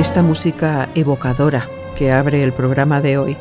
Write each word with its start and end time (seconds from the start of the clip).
Esta 0.00 0.22
música 0.22 0.88
evocadora 0.94 1.68
que 1.94 2.10
abre 2.10 2.42
el 2.42 2.54
programa 2.54 3.02
de 3.02 3.18
hoy 3.18 3.36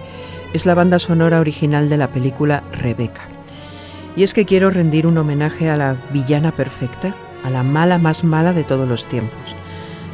es 0.52 0.66
la 0.66 0.76
banda 0.76 1.00
sonora 1.00 1.40
original 1.40 1.88
de 1.88 1.96
la 1.96 2.10
película 2.10 2.64
Rebeca. 2.74 3.22
Y 4.18 4.24
es 4.24 4.34
que 4.34 4.46
quiero 4.46 4.70
rendir 4.70 5.08
un 5.08 5.18
homenaje 5.18 5.70
a 5.70 5.78
la 5.78 5.96
villana 6.12 6.52
perfecta, 6.52 7.16
a 7.46 7.50
la 7.50 7.64
mala 7.64 7.98
más 7.98 8.26
mala 8.26 8.52
de 8.52 8.66
todos 8.66 8.90
los 8.90 9.08
tiempos. 9.08 9.40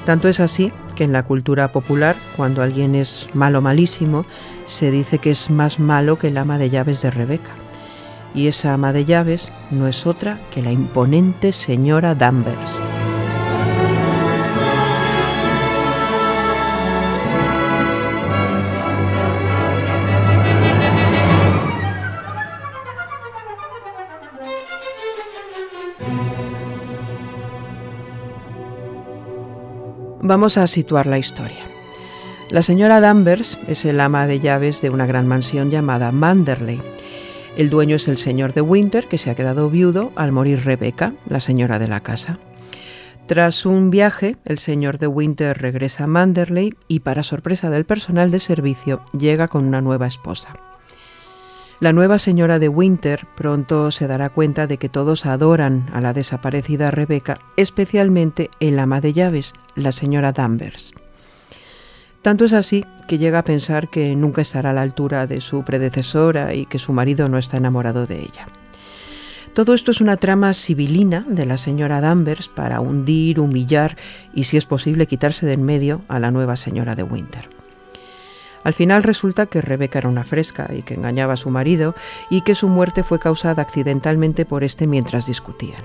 Tanto 0.05 0.29
es 0.29 0.39
así 0.39 0.71
que 0.95 1.03
en 1.03 1.13
la 1.13 1.23
cultura 1.23 1.69
popular, 1.69 2.15
cuando 2.37 2.61
alguien 2.61 2.93
es 2.93 3.27
malo 3.33 3.59
malísimo, 3.63 4.23
se 4.67 4.91
dice 4.91 5.17
que 5.17 5.31
es 5.31 5.49
más 5.49 5.79
malo 5.79 6.19
que 6.19 6.27
el 6.27 6.37
ama 6.37 6.59
de 6.59 6.69
llaves 6.69 7.01
de 7.01 7.09
Rebeca. 7.09 7.55
Y 8.35 8.49
esa 8.49 8.71
ama 8.75 8.93
de 8.93 9.05
llaves 9.05 9.51
no 9.71 9.87
es 9.87 10.05
otra 10.05 10.39
que 10.51 10.61
la 10.61 10.71
imponente 10.71 11.51
señora 11.51 12.13
Danvers. 12.13 12.79
Vamos 30.27 30.57
a 30.57 30.65
situar 30.65 31.05
la 31.05 31.19
historia. 31.19 31.67
La 32.49 32.63
señora 32.63 32.99
Danvers 32.99 33.59
es 33.67 33.85
el 33.85 33.99
ama 33.99 34.25
de 34.25 34.39
llaves 34.39 34.81
de 34.81 34.89
una 34.89 35.05
gran 35.05 35.27
mansión 35.27 35.69
llamada 35.69 36.11
Manderley. 36.11 36.81
El 37.57 37.69
dueño 37.69 37.97
es 37.97 38.07
el 38.07 38.17
señor 38.17 38.55
de 38.55 38.61
Winter, 38.61 39.05
que 39.05 39.19
se 39.19 39.29
ha 39.29 39.35
quedado 39.35 39.69
viudo 39.69 40.11
al 40.15 40.31
morir 40.31 40.65
Rebecca, 40.65 41.13
la 41.29 41.39
señora 41.39 41.77
de 41.77 41.89
la 41.89 41.99
casa. 41.99 42.39
Tras 43.27 43.67
un 43.67 43.91
viaje, 43.91 44.35
el 44.45 44.57
señor 44.57 44.97
de 44.97 45.05
Winter 45.05 45.55
regresa 45.61 46.05
a 46.05 46.07
Manderley 46.07 46.73
y, 46.87 47.01
para 47.01 47.21
sorpresa 47.21 47.69
del 47.69 47.85
personal 47.85 48.31
de 48.31 48.39
servicio, 48.39 49.03
llega 49.15 49.47
con 49.47 49.63
una 49.63 49.81
nueva 49.81 50.07
esposa. 50.07 50.55
La 51.81 51.91
nueva 51.91 52.19
señora 52.19 52.57
de 52.57 52.69
Winter 52.69 53.27
pronto 53.35 53.91
se 53.91 54.07
dará 54.07 54.29
cuenta 54.29 54.65
de 54.65 54.77
que 54.77 54.87
todos 54.87 55.25
adoran 55.25 55.89
a 55.91 55.99
la 55.99 56.13
desaparecida 56.13 56.89
Rebecca, 56.89 57.39
especialmente 57.57 58.49
el 58.61 58.79
ama 58.79 59.01
de 59.01 59.11
llaves, 59.11 59.53
la 59.75 59.91
señora 59.91 60.31
Danvers. 60.31 60.93
Tanto 62.21 62.45
es 62.45 62.53
así 62.53 62.85
que 63.09 63.17
llega 63.17 63.39
a 63.39 63.43
pensar 63.43 63.89
que 63.89 64.15
nunca 64.15 64.41
estará 64.41 64.69
a 64.69 64.73
la 64.73 64.83
altura 64.83 65.27
de 65.27 65.41
su 65.41 65.63
predecesora 65.63 66.53
y 66.53 66.65
que 66.65 66.79
su 66.79 66.93
marido 66.93 67.27
no 67.27 67.37
está 67.37 67.57
enamorado 67.57 68.07
de 68.07 68.21
ella. 68.21 68.47
Todo 69.53 69.73
esto 69.73 69.91
es 69.91 70.01
una 70.01 70.15
trama 70.15 70.53
sibilina 70.53 71.25
de 71.27 71.45
la 71.45 71.57
señora 71.57 72.01
Danvers 72.01 72.47
para 72.47 72.79
hundir, 72.79 73.39
humillar 73.39 73.97
y, 74.33 74.45
si 74.45 74.57
es 74.57 74.65
posible, 74.65 75.07
quitarse 75.07 75.45
de 75.45 75.53
en 75.53 75.63
medio 75.63 76.01
a 76.07 76.19
la 76.19 76.31
nueva 76.31 76.55
señora 76.57 76.95
de 76.95 77.03
Winter. 77.03 77.54
Al 78.65 78.73
final 78.73 79.03
resulta 79.03 79.45
que 79.45 79.61
Rebeca 79.61 79.99
era 79.99 80.09
una 80.09 80.23
fresca 80.23 80.71
y 80.75 80.81
que 80.81 80.95
engañaba 80.95 81.35
a 81.35 81.37
su 81.37 81.51
marido 81.51 81.93
y 82.31 82.41
que 82.41 82.55
su 82.55 82.67
muerte 82.67 83.03
fue 83.03 83.19
causada 83.19 83.61
accidentalmente 83.61 84.43
por 84.43 84.63
este 84.63 84.87
mientras 84.87 85.27
discutían. 85.27 85.83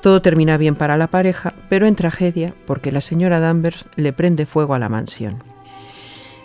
Todo 0.00 0.20
termina 0.20 0.56
bien 0.56 0.74
para 0.74 0.96
la 0.96 1.06
pareja, 1.06 1.54
pero 1.68 1.86
en 1.86 1.94
tragedia 1.94 2.54
porque 2.66 2.90
la 2.90 3.00
señora 3.00 3.38
Danvers 3.38 3.86
le 3.94 4.12
prende 4.12 4.46
fuego 4.46 4.74
a 4.74 4.80
la 4.80 4.88
mansión. 4.88 5.44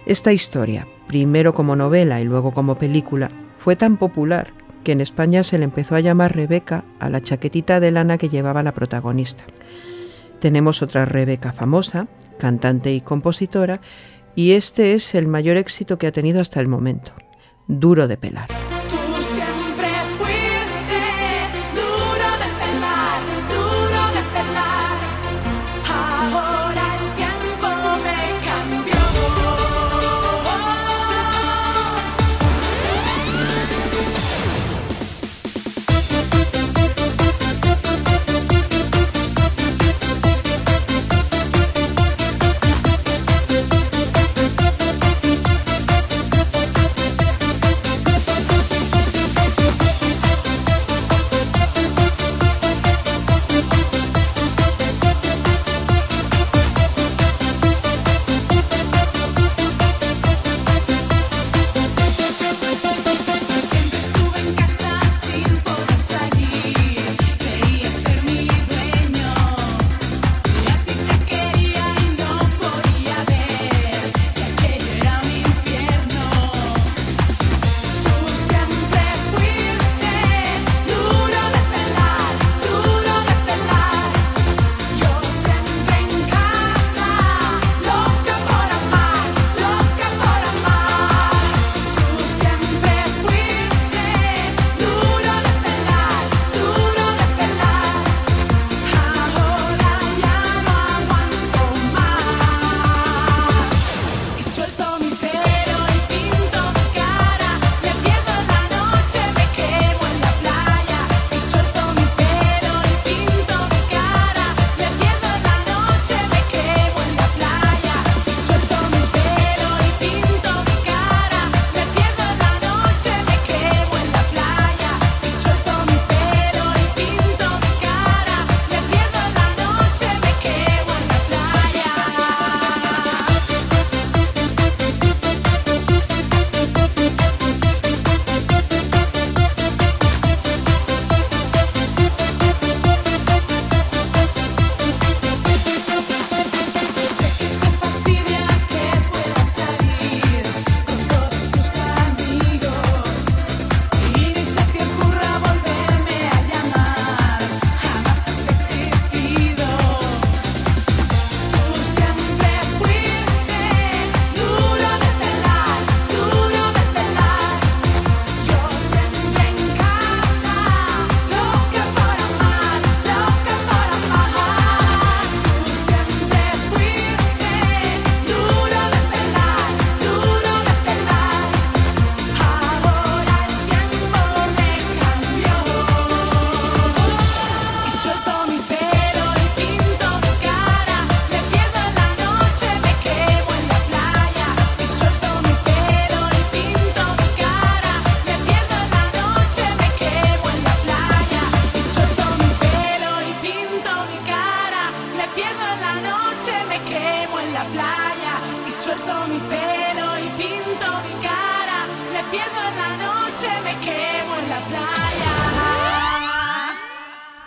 Esta 0.06 0.32
historia, 0.32 0.86
primero 1.08 1.56
como 1.56 1.76
novela 1.76 2.22
y 2.22 2.24
luego 2.24 2.52
como 2.52 2.76
película, 2.76 3.32
fue 3.58 3.76
tan 3.76 3.98
popular 3.98 4.54
que 4.84 4.92
en 4.92 5.02
España 5.02 5.44
se 5.44 5.58
le 5.58 5.64
empezó 5.64 5.96
a 5.96 6.02
llamar 6.02 6.36
Rebeca 6.36 6.84
a 7.00 7.10
la 7.10 7.22
chaquetita 7.22 7.80
de 7.80 7.90
lana 7.90 8.20
que 8.20 8.30
llevaba 8.30 8.62
la 8.62 8.74
protagonista. 8.74 9.44
Tenemos 10.40 10.84
otra 10.84 11.06
Rebeca 11.06 11.52
famosa, 11.52 12.06
cantante 12.38 12.94
y 12.94 13.02
compositora, 13.02 13.80
y 14.36 14.52
este 14.52 14.94
es 14.94 15.16
el 15.16 15.28
mayor 15.28 15.58
éxito 15.58 15.98
que 15.98 16.08
ha 16.08 16.12
tenido 16.12 16.42
hasta 16.42 16.60
el 16.60 16.68
momento. 16.68 17.12
Duro 17.68 18.08
de 18.08 18.18
pelar. 18.18 18.75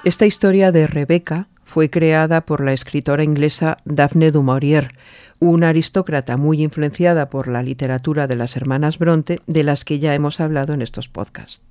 Esta 0.08 0.24
historia 0.24 0.72
de 0.72 0.86
Rebeca 0.86 1.48
fue 1.66 1.90
creada 1.90 2.40
por 2.46 2.64
la 2.64 2.72
escritora 2.72 3.24
inglesa 3.24 3.76
Daphne 3.84 4.30
du 4.30 4.42
Maurier, 4.42 4.94
una 5.38 5.68
aristócrata 5.68 6.38
muy 6.38 6.62
influenciada 6.62 7.28
por 7.28 7.46
la 7.46 7.62
literatura 7.62 8.26
de 8.26 8.34
las 8.34 8.56
hermanas 8.56 8.96
Bronte, 8.98 9.42
de 9.46 9.64
las 9.64 9.84
que 9.84 9.98
ya 9.98 10.14
hemos 10.14 10.40
hablado 10.40 10.72
en 10.72 10.80
estos 10.80 11.08
podcasts. 11.08 11.62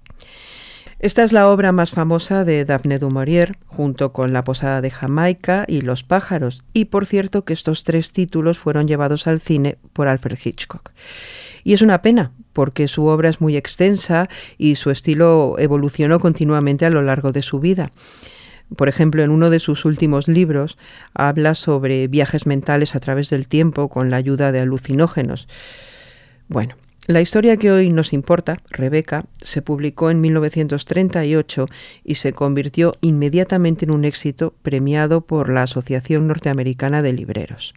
Esta 0.99 1.23
es 1.23 1.33
la 1.33 1.49
obra 1.49 1.71
más 1.71 1.89
famosa 1.89 2.43
de 2.43 2.63
Daphne 2.63 2.99
du 2.99 3.09
Maurier, 3.09 3.57
junto 3.65 4.13
con 4.13 4.33
La 4.33 4.43
Posada 4.43 4.81
de 4.81 4.91
Jamaica 4.91 5.65
y 5.67 5.81
Los 5.81 6.03
pájaros, 6.03 6.61
y 6.73 6.85
por 6.85 7.07
cierto 7.07 7.43
que 7.43 7.53
estos 7.53 7.83
tres 7.85 8.11
títulos 8.11 8.59
fueron 8.59 8.87
llevados 8.87 9.25
al 9.25 9.39
cine 9.39 9.79
por 9.93 10.07
Alfred 10.07 10.37
Hitchcock. 10.43 10.91
Y 11.63 11.73
es 11.73 11.81
una 11.81 12.03
pena, 12.03 12.33
porque 12.57 12.87
su 12.87 13.05
obra 13.05 13.29
es 13.29 13.39
muy 13.39 13.55
extensa 13.55 14.29
y 14.57 14.77
su 14.77 14.89
estilo 14.89 15.57
evolucionó 15.59 16.19
continuamente 16.19 16.87
a 16.87 16.89
lo 16.89 17.03
largo 17.03 17.31
de 17.31 17.43
su 17.43 17.59
vida. 17.59 17.91
Por 18.75 18.89
ejemplo, 18.89 19.21
en 19.21 19.29
uno 19.29 19.51
de 19.51 19.59
sus 19.59 19.85
últimos 19.85 20.27
libros 20.27 20.75
habla 21.13 21.53
sobre 21.53 22.07
viajes 22.07 22.47
mentales 22.47 22.95
a 22.95 22.99
través 22.99 23.29
del 23.29 23.47
tiempo 23.47 23.89
con 23.89 24.09
la 24.09 24.17
ayuda 24.17 24.51
de 24.51 24.59
alucinógenos. 24.59 25.47
Bueno, 26.47 26.73
la 27.05 27.21
historia 27.21 27.57
que 27.57 27.71
hoy 27.71 27.91
nos 27.91 28.11
importa, 28.11 28.57
Rebeca, 28.71 29.25
se 29.39 29.61
publicó 29.61 30.09
en 30.09 30.19
1938 30.19 31.67
y 32.03 32.15
se 32.15 32.33
convirtió 32.33 32.95
inmediatamente 33.01 33.85
en 33.85 33.91
un 33.91 34.03
éxito 34.03 34.55
premiado 34.63 35.21
por 35.21 35.49
la 35.49 35.61
Asociación 35.61 36.25
Norteamericana 36.25 37.03
de 37.03 37.13
Libreros. 37.13 37.75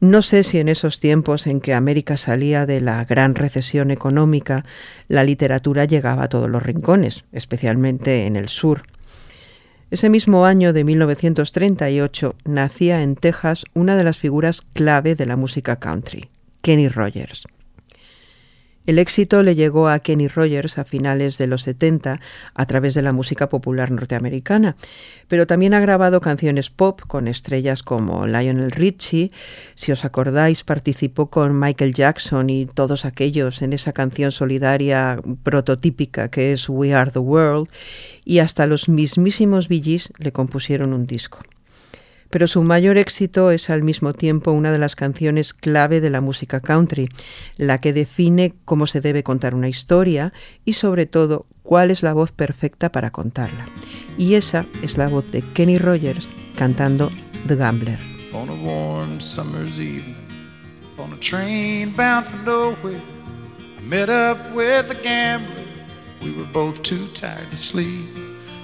No 0.00 0.22
sé 0.22 0.44
si 0.44 0.58
en 0.58 0.68
esos 0.68 1.00
tiempos 1.00 1.48
en 1.48 1.60
que 1.60 1.74
América 1.74 2.16
salía 2.16 2.66
de 2.66 2.80
la 2.80 3.04
gran 3.04 3.34
recesión 3.34 3.90
económica, 3.90 4.64
la 5.08 5.24
literatura 5.24 5.86
llegaba 5.86 6.24
a 6.24 6.28
todos 6.28 6.48
los 6.48 6.62
rincones, 6.62 7.24
especialmente 7.32 8.26
en 8.26 8.36
el 8.36 8.48
sur. 8.48 8.82
Ese 9.90 10.08
mismo 10.08 10.44
año 10.44 10.72
de 10.72 10.84
1938 10.84 12.36
nacía 12.44 13.02
en 13.02 13.16
Texas 13.16 13.64
una 13.74 13.96
de 13.96 14.04
las 14.04 14.18
figuras 14.18 14.62
clave 14.62 15.16
de 15.16 15.26
la 15.26 15.34
música 15.34 15.76
country, 15.76 16.28
Kenny 16.62 16.88
Rogers. 16.88 17.48
El 18.88 18.98
éxito 18.98 19.42
le 19.42 19.54
llegó 19.54 19.90
a 19.90 19.98
Kenny 19.98 20.28
Rogers 20.28 20.78
a 20.78 20.84
finales 20.84 21.36
de 21.36 21.46
los 21.46 21.64
70 21.64 22.20
a 22.54 22.66
través 22.66 22.94
de 22.94 23.02
la 23.02 23.12
música 23.12 23.50
popular 23.50 23.90
norteamericana, 23.90 24.76
pero 25.28 25.46
también 25.46 25.74
ha 25.74 25.80
grabado 25.80 26.22
canciones 26.22 26.70
pop 26.70 27.02
con 27.06 27.28
estrellas 27.28 27.82
como 27.82 28.26
Lionel 28.26 28.70
Richie. 28.70 29.30
Si 29.74 29.92
os 29.92 30.06
acordáis, 30.06 30.64
participó 30.64 31.28
con 31.28 31.60
Michael 31.60 31.92
Jackson 31.92 32.48
y 32.48 32.64
todos 32.64 33.04
aquellos 33.04 33.60
en 33.60 33.74
esa 33.74 33.92
canción 33.92 34.32
solidaria 34.32 35.20
prototípica 35.42 36.30
que 36.30 36.54
es 36.54 36.66
We 36.70 36.94
Are 36.94 37.10
the 37.10 37.18
World, 37.18 37.68
y 38.24 38.38
hasta 38.38 38.66
los 38.66 38.88
mismísimos 38.88 39.68
Bee 39.68 40.00
le 40.16 40.32
compusieron 40.32 40.94
un 40.94 41.06
disco 41.06 41.40
pero 42.30 42.48
su 42.48 42.62
mayor 42.62 42.98
éxito 42.98 43.50
es 43.50 43.70
al 43.70 43.82
mismo 43.82 44.12
tiempo 44.12 44.52
una 44.52 44.72
de 44.72 44.78
las 44.78 44.96
canciones 44.96 45.54
clave 45.54 46.00
de 46.00 46.10
la 46.10 46.20
música 46.20 46.60
country, 46.60 47.08
la 47.56 47.80
que 47.80 47.92
define 47.92 48.54
cómo 48.64 48.86
se 48.86 49.00
debe 49.00 49.22
contar 49.22 49.54
una 49.54 49.68
historia 49.68 50.32
y 50.64 50.74
sobre 50.74 51.06
todo 51.06 51.46
cuál 51.62 51.90
es 51.90 52.02
la 52.02 52.12
voz 52.12 52.32
perfecta 52.32 52.90
para 52.90 53.10
contarla. 53.10 53.66
Y 54.16 54.34
esa 54.34 54.66
es 54.82 54.98
la 54.98 55.08
voz 55.08 55.30
de 55.32 55.42
Kenny 55.42 55.78
Rogers 55.78 56.28
cantando 56.56 57.10
The 57.46 57.56
Gambler. 57.56 57.98
on 58.34 58.48
a 58.50 58.62
warm 58.62 59.18
summer's 59.20 59.80
evening 59.80 60.14
on 60.98 61.12
a 61.12 61.16
train 61.16 61.90
bound 61.90 62.26
for 62.26 62.36
nowhere. 62.38 63.00
I 63.78 63.80
met 63.82 64.10
up 64.10 64.38
with 64.54 64.90
a 64.90 65.02
gambler. 65.02 65.64
We 66.22 66.32
were 66.32 66.46
both 66.52 66.82
too 66.82 67.08
tired 67.08 67.50
to 67.50 67.56
sleep, 67.56 68.06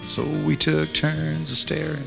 so 0.07 0.25
we 0.47 0.57
took 0.57 0.93
turns 0.93 1.51
of 1.51 1.59
staring 1.59 2.07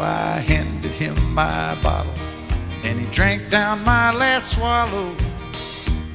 I 0.00 0.38
handed 0.40 0.90
him 0.90 1.16
my 1.34 1.74
bottle, 1.82 2.12
and 2.84 2.98
he 2.98 3.06
drank 3.14 3.50
down 3.50 3.84
my 3.84 4.12
last 4.12 4.52
swallow. 4.52 5.14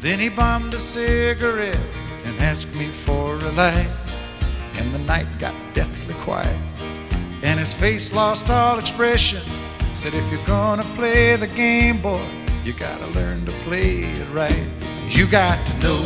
Then 0.02 0.20
he 0.20 0.30
bummed 0.30 0.74
a 0.74 0.78
cigarette 0.78 1.80
and 2.26 2.40
asked 2.40 2.74
me 2.76 2.88
for 2.88 3.36
a 3.36 3.52
light. 3.52 3.90
And 4.78 4.94
the 4.94 5.00
night 5.00 5.28
got 5.40 5.56
deathly 5.74 6.16
quiet, 6.16 6.58
and 7.44 7.60
his 7.60 7.74
face 7.74 8.12
lost 8.14 8.50
all 8.50 8.78
expression. 8.78 9.42
Said, 9.96 10.14
if 10.14 10.32
you're 10.32 10.46
gonna 10.46 10.84
play 10.96 11.36
the 11.36 11.48
game, 11.48 12.02
boy, 12.02 12.26
you 12.64 12.74
gotta 12.74 13.08
learn 13.12 13.46
to 13.46 13.52
play 13.64 14.04
it 14.04 14.28
right. 14.34 14.68
You 15.10 15.28
got 15.28 15.66
to 15.68 15.74
know 15.80 16.02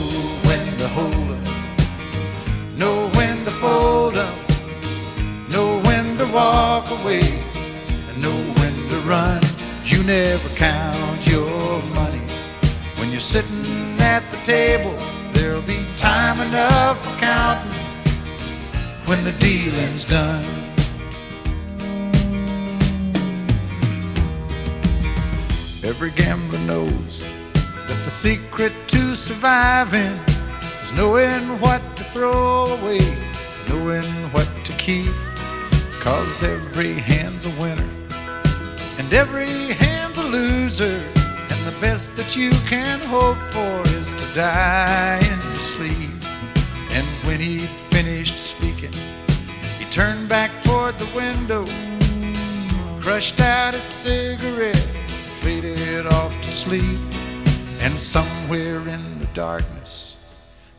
when 0.48 0.78
to 0.78 0.88
hold 0.90 1.14
'em, 1.14 1.44
know 2.78 3.10
when 3.16 3.46
to 3.46 3.52
fold 3.52 4.18
'em, 4.18 4.36
know 5.50 5.80
when 5.80 6.18
to 6.18 6.26
walk 6.28 6.92
away, 6.92 7.40
know 8.22 8.38
when 8.60 8.74
to 8.90 8.98
run. 9.08 9.42
You 9.84 10.04
never 10.04 10.50
count 10.56 11.28
your 11.28 11.82
money 11.94 12.22
when 12.98 13.12
you're 13.12 13.20
sitting 13.20 14.00
at 14.00 14.24
the 14.32 14.38
table. 14.46 14.96
There'll 15.34 15.62
be 15.62 15.86
time 15.98 16.40
enough 16.48 17.04
for 17.04 17.20
counting 17.20 17.72
when 19.06 19.24
the 19.24 19.32
dealing's 19.34 20.06
done. 20.06 20.44
Every 25.84 26.12
gambler 26.12 26.60
knows 26.60 27.20
that 27.54 28.00
the 28.06 28.12
secret 28.12 28.74
to 28.88 29.16
surviving 29.16 30.20
is 30.84 30.94
knowing 30.96 31.60
what 31.60 31.82
to 31.96 32.04
throw 32.06 32.78
away, 32.80 33.00
knowing 33.70 34.06
what 34.34 34.48
to 34.66 34.72
keep. 34.74 35.14
Cause 36.00 36.44
every 36.44 36.94
hand's 36.94 37.46
a 37.46 37.62
winner 37.62 37.99
and 39.00 39.14
every 39.14 39.74
hand's 39.74 40.18
a 40.18 40.24
loser. 40.24 41.02
And 41.52 41.62
the 41.66 41.78
best 41.80 42.16
that 42.18 42.36
you 42.36 42.52
can 42.68 43.00
hope 43.00 43.38
for 43.50 43.82
is 43.98 44.12
to 44.12 44.36
die 44.36 45.20
in 45.20 45.40
your 45.48 45.56
sleep. 45.56 46.12
And 46.92 47.06
when 47.26 47.40
he 47.40 47.60
finished 47.90 48.38
speaking, 48.38 48.94
he 49.80 49.86
turned 49.86 50.28
back 50.28 50.52
toward 50.64 50.96
the 51.00 51.10
window, 51.16 51.66
crushed 53.02 53.40
out 53.40 53.74
his 53.74 53.84
cigarette, 53.84 54.76
faded 55.42 56.06
off 56.06 56.36
to 56.42 56.52
sleep. 56.52 57.00
And 57.82 57.94
somewhere 57.94 58.80
in 58.90 59.20
the 59.20 59.30
darkness, 59.34 60.18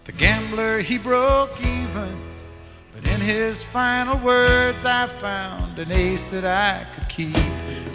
the 0.04 0.12
gambler 0.12 0.80
he 0.80 0.98
broke 0.98 1.58
even. 1.60 2.20
But 2.94 3.10
in 3.10 3.20
his 3.20 3.64
final 3.64 4.18
words, 4.18 4.84
I 4.84 5.06
found 5.06 5.78
an 5.78 5.90
ace 5.90 6.28
that 6.28 6.44
I 6.44 6.86
could 6.94 7.08
keep. 7.08 7.59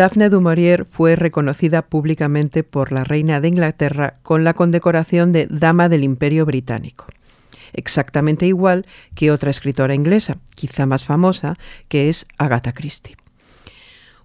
Daphne 0.00 0.30
du 0.30 0.40
Maurier 0.40 0.86
fue 0.86 1.14
reconocida 1.14 1.82
públicamente 1.82 2.64
por 2.64 2.90
la 2.90 3.04
reina 3.04 3.42
de 3.42 3.48
Inglaterra 3.48 4.14
con 4.22 4.44
la 4.44 4.54
condecoración 4.54 5.30
de 5.30 5.46
Dama 5.50 5.90
del 5.90 6.04
Imperio 6.04 6.46
Británico. 6.46 7.04
Exactamente 7.74 8.46
igual 8.46 8.86
que 9.14 9.30
otra 9.30 9.50
escritora 9.50 9.94
inglesa, 9.94 10.38
quizá 10.54 10.86
más 10.86 11.04
famosa, 11.04 11.58
que 11.88 12.08
es 12.08 12.24
Agatha 12.38 12.72
Christie. 12.72 13.18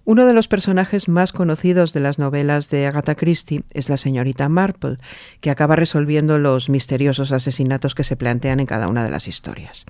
Uno 0.06 0.24
de 0.24 0.32
los 0.32 0.48
personajes 0.48 1.08
más 1.08 1.32
conocidos 1.32 1.92
de 1.92 2.00
las 2.00 2.18
novelas 2.18 2.70
de 2.70 2.86
Agatha 2.86 3.14
Christie 3.14 3.64
es 3.74 3.90
la 3.90 3.98
señorita 3.98 4.48
Marple, 4.48 4.96
que 5.42 5.50
acaba 5.50 5.76
resolviendo 5.76 6.38
los 6.38 6.70
misteriosos 6.70 7.32
asesinatos 7.32 7.94
que 7.94 8.04
se 8.04 8.16
plantean 8.16 8.60
en 8.60 8.66
cada 8.66 8.88
una 8.88 9.04
de 9.04 9.10
las 9.10 9.28
historias. 9.28 9.84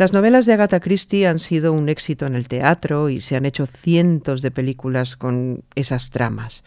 Las 0.00 0.14
novelas 0.14 0.46
de 0.46 0.54
Agatha 0.54 0.80
Christie 0.80 1.26
han 1.26 1.38
sido 1.38 1.74
un 1.74 1.90
éxito 1.90 2.24
en 2.24 2.34
el 2.34 2.48
teatro 2.48 3.10
y 3.10 3.20
se 3.20 3.36
han 3.36 3.44
hecho 3.44 3.66
cientos 3.66 4.40
de 4.40 4.50
películas 4.50 5.14
con 5.14 5.62
esas 5.74 6.08
tramas. 6.08 6.64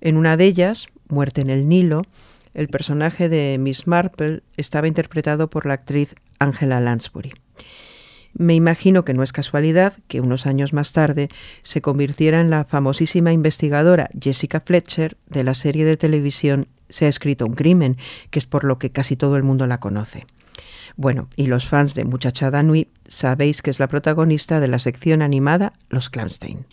En 0.00 0.16
una 0.16 0.38
de 0.38 0.46
ellas, 0.46 0.86
Muerte 1.06 1.42
en 1.42 1.50
el 1.50 1.68
Nilo, 1.68 2.00
el 2.54 2.68
personaje 2.68 3.28
de 3.28 3.58
Miss 3.60 3.86
Marple 3.86 4.42
estaba 4.56 4.88
interpretado 4.88 5.50
por 5.50 5.66
la 5.66 5.74
actriz 5.74 6.14
Angela 6.38 6.80
Lansbury. 6.80 7.34
Me 8.32 8.54
imagino 8.54 9.04
que 9.04 9.12
no 9.12 9.22
es 9.22 9.32
casualidad 9.32 9.92
que 10.08 10.22
unos 10.22 10.46
años 10.46 10.72
más 10.72 10.94
tarde 10.94 11.28
se 11.62 11.82
convirtiera 11.82 12.40
en 12.40 12.48
la 12.48 12.64
famosísima 12.64 13.34
investigadora 13.34 14.08
Jessica 14.18 14.62
Fletcher 14.64 15.18
de 15.26 15.44
la 15.44 15.52
serie 15.52 15.84
de 15.84 15.98
televisión 15.98 16.68
Se 16.88 17.04
ha 17.04 17.08
escrito 17.10 17.44
un 17.44 17.54
crimen, 17.54 17.98
que 18.30 18.38
es 18.38 18.46
por 18.46 18.64
lo 18.64 18.78
que 18.78 18.88
casi 18.88 19.14
todo 19.14 19.36
el 19.36 19.42
mundo 19.42 19.66
la 19.66 19.78
conoce. 19.78 20.26
Bueno, 20.96 21.28
y 21.36 21.46
los 21.46 21.66
fans 21.66 21.94
de 21.94 22.04
Muchachada 22.04 22.62
Nui 22.62 22.88
sabéis 23.06 23.62
que 23.62 23.70
es 23.70 23.78
la 23.78 23.88
protagonista 23.88 24.60
de 24.60 24.68
la 24.68 24.78
sección 24.78 25.22
animada 25.22 25.72
Los 25.88 26.10
Clanstein. 26.10 26.66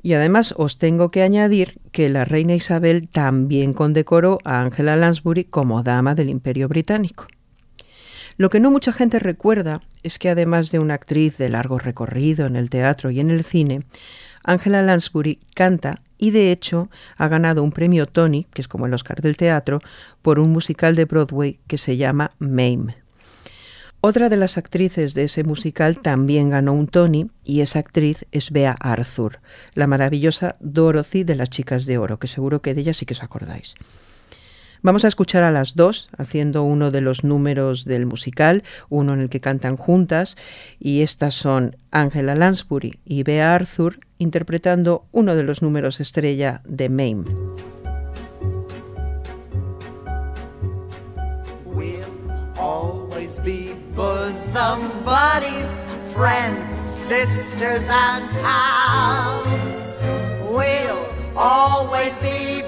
Y 0.00 0.12
además 0.12 0.54
os 0.56 0.78
tengo 0.78 1.10
que 1.10 1.22
añadir 1.22 1.80
que 1.90 2.08
la 2.08 2.24
reina 2.24 2.54
Isabel 2.54 3.08
también 3.08 3.72
condecoró 3.72 4.38
a 4.44 4.60
Angela 4.62 4.96
Lansbury 4.96 5.44
como 5.44 5.82
dama 5.82 6.14
del 6.14 6.30
Imperio 6.30 6.68
Británico. 6.68 7.26
Lo 8.36 8.50
que 8.50 8.60
no 8.60 8.70
mucha 8.70 8.92
gente 8.92 9.18
recuerda 9.18 9.80
es 10.04 10.20
que 10.20 10.28
además 10.28 10.70
de 10.70 10.78
una 10.78 10.94
actriz 10.94 11.36
de 11.38 11.48
largo 11.48 11.78
recorrido 11.80 12.46
en 12.46 12.54
el 12.54 12.70
teatro 12.70 13.10
y 13.10 13.18
en 13.18 13.30
el 13.30 13.42
cine, 13.42 13.82
Angela 14.44 14.80
Lansbury 14.80 15.40
canta 15.54 16.02
y 16.18 16.30
de 16.30 16.52
hecho 16.52 16.88
ha 17.16 17.26
ganado 17.26 17.64
un 17.64 17.72
premio 17.72 18.06
Tony, 18.06 18.46
que 18.52 18.62
es 18.62 18.68
como 18.68 18.86
el 18.86 18.94
Oscar 18.94 19.20
del 19.20 19.36
teatro, 19.36 19.80
por 20.22 20.38
un 20.38 20.50
musical 20.50 20.94
de 20.94 21.04
Broadway 21.04 21.58
que 21.66 21.78
se 21.78 21.96
llama 21.96 22.30
Mame. 22.38 22.96
Otra 24.08 24.30
de 24.30 24.38
las 24.38 24.56
actrices 24.56 25.12
de 25.12 25.24
ese 25.24 25.44
musical 25.44 26.00
también 26.00 26.48
ganó 26.48 26.72
un 26.72 26.86
Tony 26.86 27.30
y 27.44 27.60
esa 27.60 27.80
actriz 27.80 28.24
es 28.32 28.52
Bea 28.52 28.74
Arthur, 28.80 29.40
la 29.74 29.86
maravillosa 29.86 30.56
Dorothy 30.60 31.24
de 31.24 31.34
las 31.34 31.50
Chicas 31.50 31.84
de 31.84 31.98
Oro, 31.98 32.18
que 32.18 32.26
seguro 32.26 32.62
que 32.62 32.72
de 32.72 32.80
ella 32.80 32.94
sí 32.94 33.04
que 33.04 33.12
os 33.12 33.22
acordáis. 33.22 33.74
Vamos 34.80 35.04
a 35.04 35.08
escuchar 35.08 35.42
a 35.42 35.50
las 35.50 35.74
dos 35.74 36.08
haciendo 36.16 36.62
uno 36.62 36.90
de 36.90 37.02
los 37.02 37.22
números 37.22 37.84
del 37.84 38.06
musical, 38.06 38.62
uno 38.88 39.12
en 39.12 39.20
el 39.20 39.28
que 39.28 39.42
cantan 39.42 39.76
juntas, 39.76 40.38
y 40.80 41.02
estas 41.02 41.34
son 41.34 41.76
Angela 41.90 42.34
Lansbury 42.34 43.00
y 43.04 43.24
Bea 43.24 43.54
Arthur 43.54 44.00
interpretando 44.16 45.04
uno 45.12 45.36
de 45.36 45.42
los 45.42 45.60
números 45.60 46.00
estrella 46.00 46.62
de 46.64 46.88
Mame. 46.88 47.26
Always 53.28 53.38
be 53.40 53.74
buddies, 55.04 55.84
friends, 56.14 56.68
sisters, 56.80 57.86
and 57.90 58.30
pals. 58.40 59.98
We'll 60.48 61.06
always 61.36 62.16
be 62.20 62.62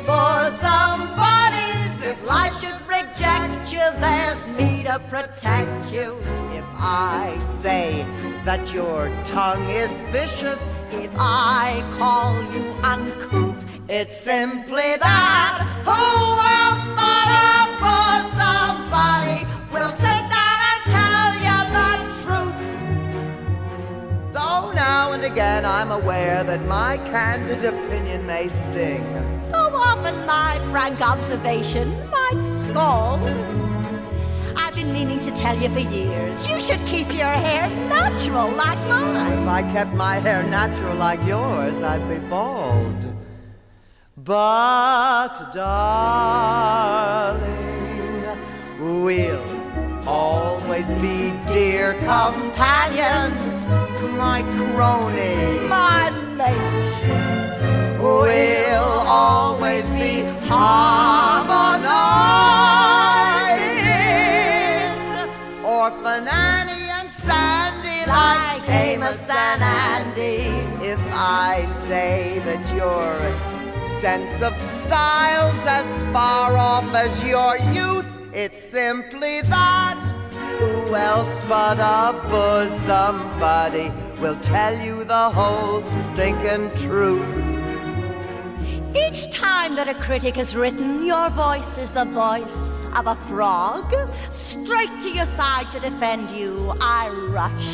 buddies. 1.16 2.04
If 2.04 2.22
life 2.26 2.60
should 2.60 2.78
reject 2.86 3.72
you, 3.72 3.86
there's 4.00 4.46
me 4.48 4.84
to 4.84 4.98
protect 5.08 5.94
you. 5.94 6.18
If 6.52 6.66
I 6.76 7.38
say 7.40 8.04
that 8.44 8.70
your 8.74 9.10
tongue 9.24 9.66
is 9.66 10.02
vicious, 10.12 10.92
if 10.92 11.10
I 11.16 11.82
call 11.98 12.34
you 12.52 12.68
uncouth, 12.82 13.64
it's 13.88 14.16
simply 14.16 14.96
that. 14.98 15.64
Who 15.86 16.49
and 25.60 25.66
I'm 25.66 25.90
aware 25.90 26.42
that 26.42 26.64
my 26.64 26.96
candid 27.12 27.66
opinion 27.66 28.24
may 28.26 28.48
sting. 28.48 29.04
Though 29.52 29.76
often 29.76 30.24
my 30.24 30.58
frank 30.70 31.02
observation 31.02 31.90
might 32.08 32.40
scald. 32.62 33.20
I've 34.56 34.74
been 34.74 34.90
meaning 34.90 35.20
to 35.20 35.30
tell 35.30 35.54
you 35.58 35.68
for 35.68 35.80
years. 35.80 36.48
You 36.48 36.58
should 36.62 36.80
keep 36.86 37.08
your 37.08 37.34
hair 37.46 37.68
natural 37.90 38.48
like 38.52 38.78
mine. 38.88 39.38
If 39.38 39.48
I 39.48 39.60
kept 39.70 39.92
my 39.92 40.14
hair 40.14 40.42
natural 40.44 40.96
like 40.96 41.22
yours, 41.26 41.82
I'd 41.82 42.08
be 42.08 42.16
bald. 42.30 43.06
But, 44.16 45.52
darling, 45.52 46.80
we'll 48.80 49.44
always 50.08 50.94
be 50.94 51.34
dear 51.52 51.92
companions, 52.14 53.49
my 54.16 54.42
crony, 54.42 55.68
my 55.68 56.10
mate. 56.36 56.86
We'll 58.00 59.04
always 59.06 59.88
be 59.90 60.22
harmonizing. 60.46 61.64
Orphan 65.64 66.28
Annie 66.28 66.88
and 66.88 67.10
Sandy, 67.10 68.06
like 68.06 68.68
Amos 68.68 69.28
and 69.28 69.62
Andy. 69.62 70.48
If 70.84 71.00
I 71.12 71.66
say 71.66 72.40
that 72.46 72.74
your 72.74 73.18
sense 73.84 74.40
of 74.42 74.60
style's 74.62 75.66
as 75.66 76.02
far 76.04 76.56
off 76.56 76.94
as 76.94 77.22
your 77.28 77.58
youth, 77.72 78.06
it's 78.32 78.58
simply 78.58 79.42
that. 79.42 80.19
Who 80.60 80.94
else 80.94 81.42
but 81.48 81.78
a 81.78 82.12
bosom 82.28 83.16
buddy 83.40 83.90
will 84.20 84.38
tell 84.40 84.76
you 84.76 85.04
the 85.04 85.30
whole 85.30 85.82
stinking 85.82 86.74
truth? 86.76 87.50
Each 88.94 89.30
time 89.30 89.74
that 89.76 89.88
a 89.88 89.94
critic 89.94 90.36
has 90.36 90.54
written, 90.54 91.06
your 91.06 91.30
voice 91.30 91.78
is 91.78 91.92
the 91.92 92.04
voice 92.04 92.84
of 92.94 93.06
a 93.06 93.14
frog. 93.14 93.94
Straight 94.28 95.00
to 95.00 95.08
your 95.08 95.24
side 95.24 95.70
to 95.70 95.80
defend 95.80 96.30
you, 96.30 96.74
I 96.80 97.08
rush. 97.30 97.70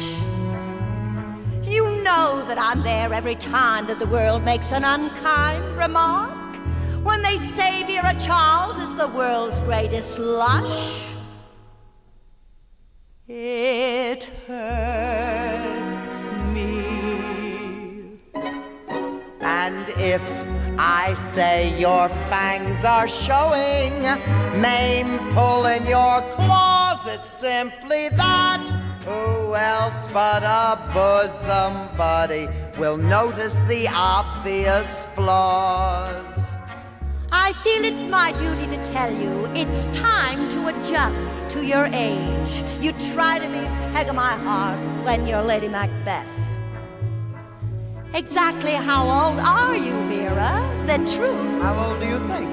You 1.67 1.85
know 2.05 2.45
that 2.47 2.57
I'm 2.57 2.85
there 2.85 3.13
every 3.13 3.35
time 3.35 3.89
that 3.89 3.99
the 3.99 4.07
world 4.07 4.45
makes 4.45 4.71
an 4.71 4.85
unkind 4.85 5.77
remark. 5.77 6.55
When 7.03 7.21
they 7.23 7.37
say 7.37 7.83
Vera 7.83 8.15
Charles 8.21 8.79
is 8.79 8.95
the 8.95 9.09
world's 9.09 9.59
greatest 9.61 10.21
lush. 10.21 11.06
It 13.29 14.23
hurts 14.47 16.31
me. 16.55 18.21
And 19.41 19.89
if 19.99 20.23
I 20.79 21.13
say 21.15 21.77
your 21.77 22.09
fangs 22.31 22.85
are 22.85 23.09
showing, 23.09 24.01
maim 24.61 25.19
pulling 25.35 25.85
your 25.89 26.21
claws, 26.37 27.05
it's 27.09 27.29
simply 27.29 28.11
that. 28.11 28.63
Who 29.05 29.57
else 29.57 30.07
but 30.13 30.45
a 30.45 30.93
bosom 30.95 31.97
buddy 31.97 32.47
will 32.79 32.97
notice 32.97 33.59
the 33.67 33.89
obvious 33.89 35.05
flaws? 35.17 36.46
I 37.33 37.53
feel 37.65 37.85
it's 37.85 38.07
my 38.07 38.33
duty 38.33 38.67
to 38.77 38.85
tell 38.85 39.13
you 39.13 39.47
it's 39.55 39.87
time 39.87 40.49
to 40.51 40.69
adjust 40.69 41.49
to 41.51 41.65
your 41.65 41.87
age. 41.93 42.65
You 42.81 42.93
try 43.15 43.39
to 43.39 43.49
be 43.49 43.61
peg 43.93 44.09
of 44.09 44.15
my 44.15 44.33
heart 44.33 44.79
when 45.05 45.27
you're 45.27 45.43
Lady 45.43 45.69
Macbeth. 45.69 46.27
Exactly 48.15 48.73
how 48.73 49.03
old 49.05 49.41
are 49.41 49.77
you, 49.77 49.93
Vera? 50.09 50.85
The 50.87 50.99
truth. 51.15 51.63
How 51.63 51.91
old 51.91 52.01
do 52.01 52.07
you 52.07 52.19
think? 52.29 52.49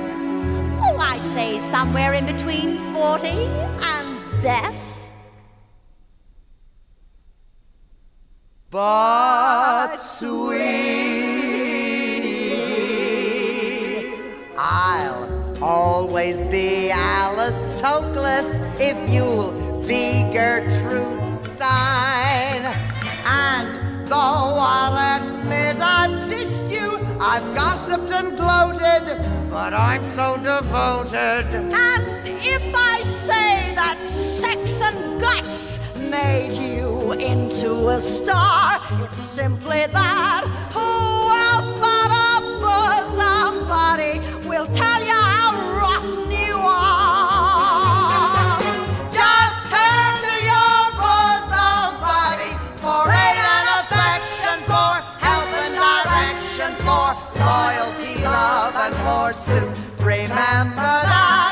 Oh, 0.81 0.97
I'd 0.97 1.25
say 1.33 1.59
somewhere 1.59 2.13
in 2.13 2.25
between 2.25 2.77
40 2.93 3.27
and 3.27 4.41
death. 4.41 4.75
But, 8.69 9.97
sweetie, 9.97 11.32
I'll 14.65 15.61
always 15.61 16.45
be 16.45 16.89
Alice 16.89 17.73
Toklas 17.73 18.61
if 18.79 18.97
you'll 19.11 19.51
be 19.85 20.23
Gertrude 20.31 21.27
Stein. 21.27 22.63
And 23.25 24.07
though 24.07 24.15
I'll 24.15 25.21
admit 25.21 25.81
I've 25.81 26.29
dished 26.29 26.71
you, 26.71 26.97
I've 27.19 27.53
gossiped 27.53 28.09
and 28.09 28.37
gloated, 28.37 29.03
but 29.49 29.73
I'm 29.73 30.05
so 30.05 30.37
devoted. 30.37 31.45
And 31.53 32.25
if 32.25 32.63
I 32.73 33.01
say 33.01 33.75
that 33.75 34.01
sex 34.05 34.79
and 34.81 35.19
guts 35.19 35.77
made 35.97 36.53
you 36.53 37.11
into 37.11 37.89
a 37.89 37.99
star, 37.99 38.79
it's 39.03 39.21
simply 39.21 39.87
that. 39.87 40.45
Who 40.71 40.87
else 41.51 41.73
but 41.83 42.11
a 42.11 42.39
bosom 42.63 43.67
buddy 43.67 44.32
will 44.53 44.67
tell 44.67 45.03
you 45.03 45.19
how 45.35 45.49
rotten 45.81 46.31
you 46.31 46.55
are? 46.61 47.79
Just 49.09 49.57
turn 49.73 50.13
to 50.25 50.35
your 50.51 50.77
bosom 51.01 51.89
buddy 52.05 52.53
for 52.83 53.01
aid 53.09 53.45
and 53.57 53.67
affection, 53.81 54.57
for 54.69 54.91
help 55.25 55.49
and 55.65 55.73
direction, 55.85 56.69
for 56.85 57.07
loyalty, 57.41 58.15
love, 58.23 58.75
and 58.85 58.95
pursuit. 59.07 59.71
Remember 60.05 60.93
that. 61.11 61.42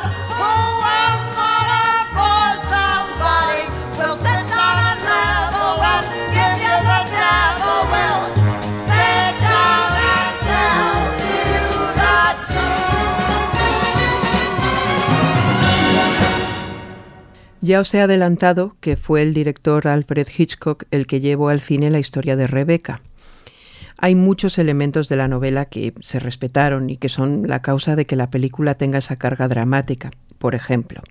Ya 17.64 17.80
os 17.80 17.94
he 17.94 18.02
adelantado 18.02 18.76
que 18.80 18.98
fue 18.98 19.22
el 19.22 19.36
director 19.36 19.88
Alfred 19.88 20.28
Hitchcock 20.36 20.86
el 20.90 21.06
que 21.06 21.20
llevó 21.20 21.50
al 21.50 21.60
cine 21.60 21.92
la 21.92 22.00
historia 22.00 22.36
de 22.36 22.48
Rebecca. 22.48 23.02
Hay 24.00 24.16
muchos 24.16 24.58
elementos 24.58 25.10
de 25.10 25.16
la 25.16 25.28
novela 25.28 25.66
que 25.66 25.94
se 26.00 26.18
respetaron 26.18 26.90
y 26.90 26.98
que 26.98 27.08
son 27.08 27.48
la 27.48 27.62
causa 27.62 27.96
de 27.96 28.08
que 28.08 28.16
la 28.16 28.32
película 28.32 28.74
tenga 28.74 28.98
esa 28.98 29.18
carga 29.18 29.48
dramática. 29.48 30.10
Por 30.40 30.56
ejemplo, 30.56 31.04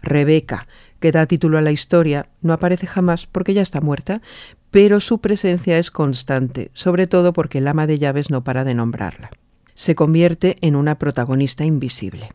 Rebecca, 0.00 0.68
que 1.00 1.10
da 1.10 1.26
título 1.26 1.58
a 1.58 1.62
la 1.62 1.72
historia, 1.72 2.28
no 2.40 2.52
aparece 2.52 2.86
jamás 2.86 3.26
porque 3.26 3.52
ya 3.52 3.62
está 3.62 3.80
muerta, 3.80 4.22
pero 4.70 5.00
su 5.00 5.20
presencia 5.20 5.76
es 5.76 5.90
constante, 5.90 6.70
sobre 6.72 7.08
todo 7.08 7.32
porque 7.32 7.58
el 7.58 7.66
ama 7.66 7.88
de 7.88 7.98
llaves 7.98 8.30
no 8.30 8.44
para 8.44 8.62
de 8.62 8.74
nombrarla. 8.74 9.30
Se 9.74 9.96
convierte 9.96 10.56
en 10.60 10.76
una 10.76 11.00
protagonista 11.00 11.64
invisible. 11.64 12.30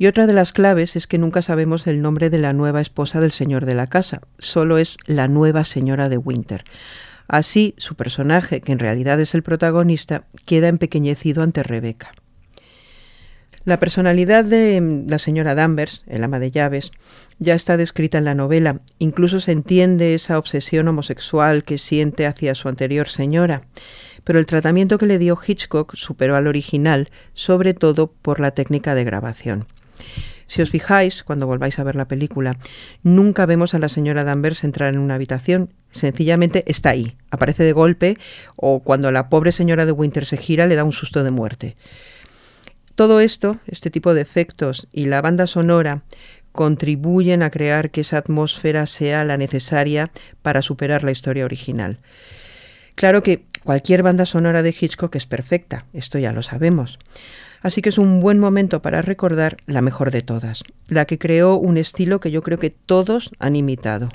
Y 0.00 0.06
otra 0.06 0.26
de 0.26 0.32
las 0.32 0.54
claves 0.54 0.96
es 0.96 1.06
que 1.06 1.18
nunca 1.18 1.42
sabemos 1.42 1.86
el 1.86 2.00
nombre 2.00 2.30
de 2.30 2.38
la 2.38 2.54
nueva 2.54 2.80
esposa 2.80 3.20
del 3.20 3.32
señor 3.32 3.66
de 3.66 3.74
la 3.74 3.86
casa, 3.86 4.22
solo 4.38 4.78
es 4.78 4.96
la 5.04 5.28
nueva 5.28 5.66
señora 5.66 6.08
de 6.08 6.16
Winter. 6.16 6.64
Así, 7.28 7.74
su 7.76 7.96
personaje, 7.96 8.62
que 8.62 8.72
en 8.72 8.78
realidad 8.78 9.20
es 9.20 9.34
el 9.34 9.42
protagonista, 9.42 10.24
queda 10.46 10.68
empequeñecido 10.68 11.42
ante 11.42 11.62
Rebeca. 11.62 12.12
La 13.66 13.78
personalidad 13.78 14.42
de 14.46 14.80
mm, 14.80 15.10
la 15.10 15.18
señora 15.18 15.54
Danvers, 15.54 16.02
el 16.06 16.24
ama 16.24 16.38
de 16.38 16.50
llaves, 16.50 16.92
ya 17.38 17.54
está 17.54 17.76
descrita 17.76 18.16
en 18.16 18.24
la 18.24 18.34
novela. 18.34 18.80
Incluso 19.00 19.38
se 19.38 19.52
entiende 19.52 20.14
esa 20.14 20.38
obsesión 20.38 20.88
homosexual 20.88 21.62
que 21.62 21.76
siente 21.76 22.26
hacia 22.26 22.54
su 22.54 22.70
anterior 22.70 23.06
señora. 23.06 23.64
Pero 24.24 24.38
el 24.38 24.46
tratamiento 24.46 24.96
que 24.96 25.04
le 25.04 25.18
dio 25.18 25.38
Hitchcock 25.46 25.94
superó 25.94 26.36
al 26.36 26.46
original, 26.46 27.10
sobre 27.34 27.74
todo 27.74 28.10
por 28.10 28.40
la 28.40 28.52
técnica 28.52 28.94
de 28.94 29.04
grabación. 29.04 29.66
Si 30.50 30.60
os 30.62 30.70
fijáis, 30.70 31.22
cuando 31.22 31.46
volváis 31.46 31.78
a 31.78 31.84
ver 31.84 31.94
la 31.94 32.08
película, 32.08 32.56
nunca 33.04 33.46
vemos 33.46 33.72
a 33.72 33.78
la 33.78 33.88
señora 33.88 34.24
Danvers 34.24 34.64
entrar 34.64 34.92
en 34.92 34.98
una 34.98 35.14
habitación. 35.14 35.70
Sencillamente 35.92 36.64
está 36.66 36.90
ahí, 36.90 37.14
aparece 37.30 37.62
de 37.62 37.72
golpe 37.72 38.18
o 38.56 38.80
cuando 38.80 39.12
la 39.12 39.28
pobre 39.28 39.52
señora 39.52 39.86
de 39.86 39.92
Winter 39.92 40.26
se 40.26 40.36
gira 40.36 40.66
le 40.66 40.74
da 40.74 40.82
un 40.82 40.90
susto 40.90 41.22
de 41.22 41.30
muerte. 41.30 41.76
Todo 42.96 43.20
esto, 43.20 43.58
este 43.68 43.90
tipo 43.90 44.12
de 44.12 44.22
efectos 44.22 44.88
y 44.90 45.06
la 45.06 45.20
banda 45.22 45.46
sonora 45.46 46.02
contribuyen 46.50 47.44
a 47.44 47.50
crear 47.50 47.92
que 47.92 48.00
esa 48.00 48.18
atmósfera 48.18 48.88
sea 48.88 49.22
la 49.22 49.36
necesaria 49.36 50.10
para 50.42 50.62
superar 50.62 51.04
la 51.04 51.12
historia 51.12 51.44
original. 51.44 51.98
Claro 52.96 53.22
que 53.22 53.44
cualquier 53.62 54.02
banda 54.02 54.26
sonora 54.26 54.64
de 54.64 54.74
Hitchcock 54.78 55.14
es 55.14 55.26
perfecta, 55.26 55.84
esto 55.92 56.18
ya 56.18 56.32
lo 56.32 56.42
sabemos. 56.42 56.98
Así 57.62 57.82
que 57.82 57.90
es 57.90 57.98
un 57.98 58.20
buen 58.20 58.38
momento 58.38 58.80
para 58.80 59.02
recordar 59.02 59.56
la 59.66 59.82
mejor 59.82 60.10
de 60.10 60.22
todas, 60.22 60.62
la 60.88 61.04
que 61.04 61.18
creó 61.18 61.56
un 61.56 61.76
estilo 61.76 62.20
que 62.20 62.30
yo 62.30 62.42
creo 62.42 62.58
que 62.58 62.70
todos 62.70 63.30
han 63.38 63.56
imitado. 63.56 64.08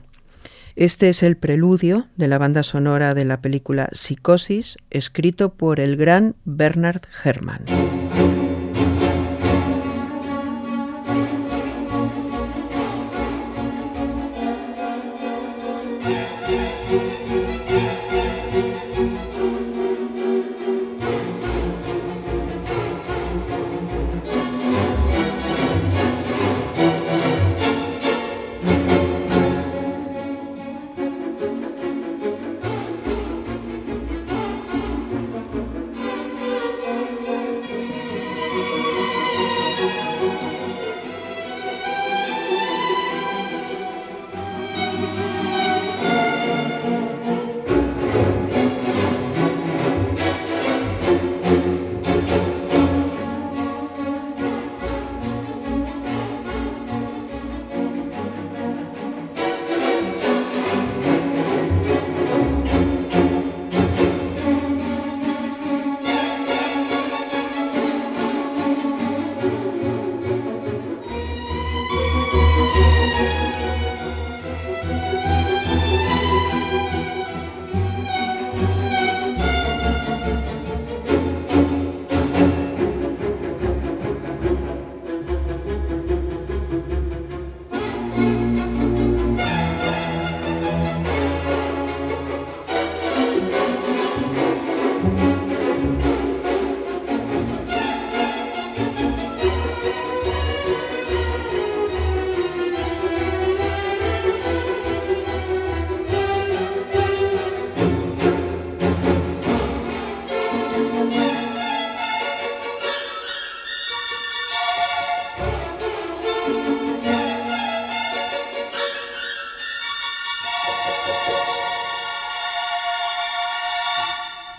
Este 0.76 1.10
es 1.10 1.24
el 1.24 1.38
preludio 1.38 2.08
de 2.18 2.28
la 2.28 2.38
banda 2.38 2.64
sonora 2.64 3.14
de 3.14 3.24
la 3.24 3.40
película 3.42 3.88
Psicosis, 3.94 4.78
escrito 4.90 5.54
por 5.54 5.80
el 5.80 5.96
gran 5.96 6.36
Bernard 6.44 7.04
Herrmann. 7.24 7.64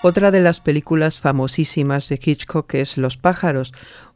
Otra 0.08 0.30
de 0.30 0.38
las 0.38 0.60
películas 0.60 1.18
famosísimas 1.18 2.08
de 2.08 2.20
Hitchcock 2.24 2.72
es 2.74 2.96
Los 2.96 3.16
pájaros, 3.16 3.72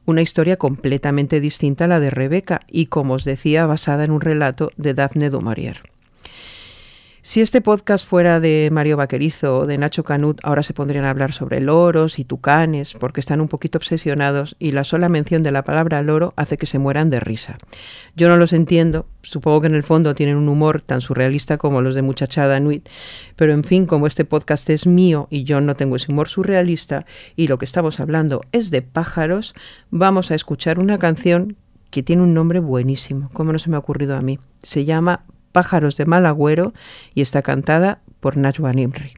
una 0.06 0.22
historia 0.22 0.56
completamente 0.56 1.40
distinta 1.40 1.86
a 1.86 1.88
la 1.88 1.98
de 1.98 2.10
Rebeca 2.10 2.60
y, 2.68 2.86
como 2.86 3.14
os 3.14 3.24
decía, 3.24 3.66
basada 3.66 4.04
en 4.04 4.12
un 4.12 4.20
relato 4.20 4.70
de 4.76 4.94
Daphne 4.94 5.30
du 5.30 5.40
Maurier. 5.40 5.82
Si 7.30 7.40
este 7.40 7.60
podcast 7.60 8.04
fuera 8.04 8.40
de 8.40 8.70
Mario 8.72 8.96
Vaquerizo 8.96 9.58
o 9.58 9.66
de 9.68 9.78
Nacho 9.78 10.02
Canut, 10.02 10.40
ahora 10.42 10.64
se 10.64 10.74
pondrían 10.74 11.04
a 11.04 11.10
hablar 11.10 11.32
sobre 11.32 11.60
loros 11.60 12.18
y 12.18 12.24
tucanes, 12.24 12.94
porque 12.98 13.20
están 13.20 13.40
un 13.40 13.46
poquito 13.46 13.78
obsesionados 13.78 14.56
y 14.58 14.72
la 14.72 14.82
sola 14.82 15.08
mención 15.08 15.44
de 15.44 15.52
la 15.52 15.62
palabra 15.62 16.02
loro 16.02 16.34
hace 16.34 16.58
que 16.58 16.66
se 16.66 16.80
mueran 16.80 17.08
de 17.08 17.20
risa. 17.20 17.58
Yo 18.16 18.28
no 18.28 18.36
los 18.36 18.52
entiendo, 18.52 19.06
supongo 19.22 19.60
que 19.60 19.68
en 19.68 19.76
el 19.76 19.84
fondo 19.84 20.16
tienen 20.16 20.34
un 20.34 20.48
humor 20.48 20.82
tan 20.82 21.02
surrealista 21.02 21.56
como 21.56 21.82
los 21.82 21.94
de 21.94 22.02
Muchachada 22.02 22.58
Nuit, 22.58 22.88
pero 23.36 23.52
en 23.52 23.62
fin, 23.62 23.86
como 23.86 24.08
este 24.08 24.24
podcast 24.24 24.68
es 24.68 24.88
mío 24.88 25.28
y 25.30 25.44
yo 25.44 25.60
no 25.60 25.76
tengo 25.76 25.94
ese 25.94 26.10
humor 26.10 26.28
surrealista 26.28 27.06
y 27.36 27.46
lo 27.46 27.58
que 27.58 27.64
estamos 27.64 28.00
hablando 28.00 28.40
es 28.50 28.72
de 28.72 28.82
pájaros, 28.82 29.54
vamos 29.92 30.32
a 30.32 30.34
escuchar 30.34 30.80
una 30.80 30.98
canción 30.98 31.56
que 31.90 32.02
tiene 32.02 32.22
un 32.22 32.34
nombre 32.34 32.58
buenísimo, 32.58 33.30
como 33.32 33.52
no 33.52 33.60
se 33.60 33.70
me 33.70 33.76
ha 33.76 33.78
ocurrido 33.78 34.16
a 34.16 34.20
mí. 34.20 34.40
Se 34.64 34.84
llama 34.84 35.26
Pájaros 35.52 35.96
de 35.96 36.06
Mal 36.06 36.26
Agüero 36.26 36.72
y 37.14 37.22
está 37.22 37.42
cantada 37.42 38.00
por 38.20 38.36
Najwa 38.36 38.72
Nimri. 38.72 39.14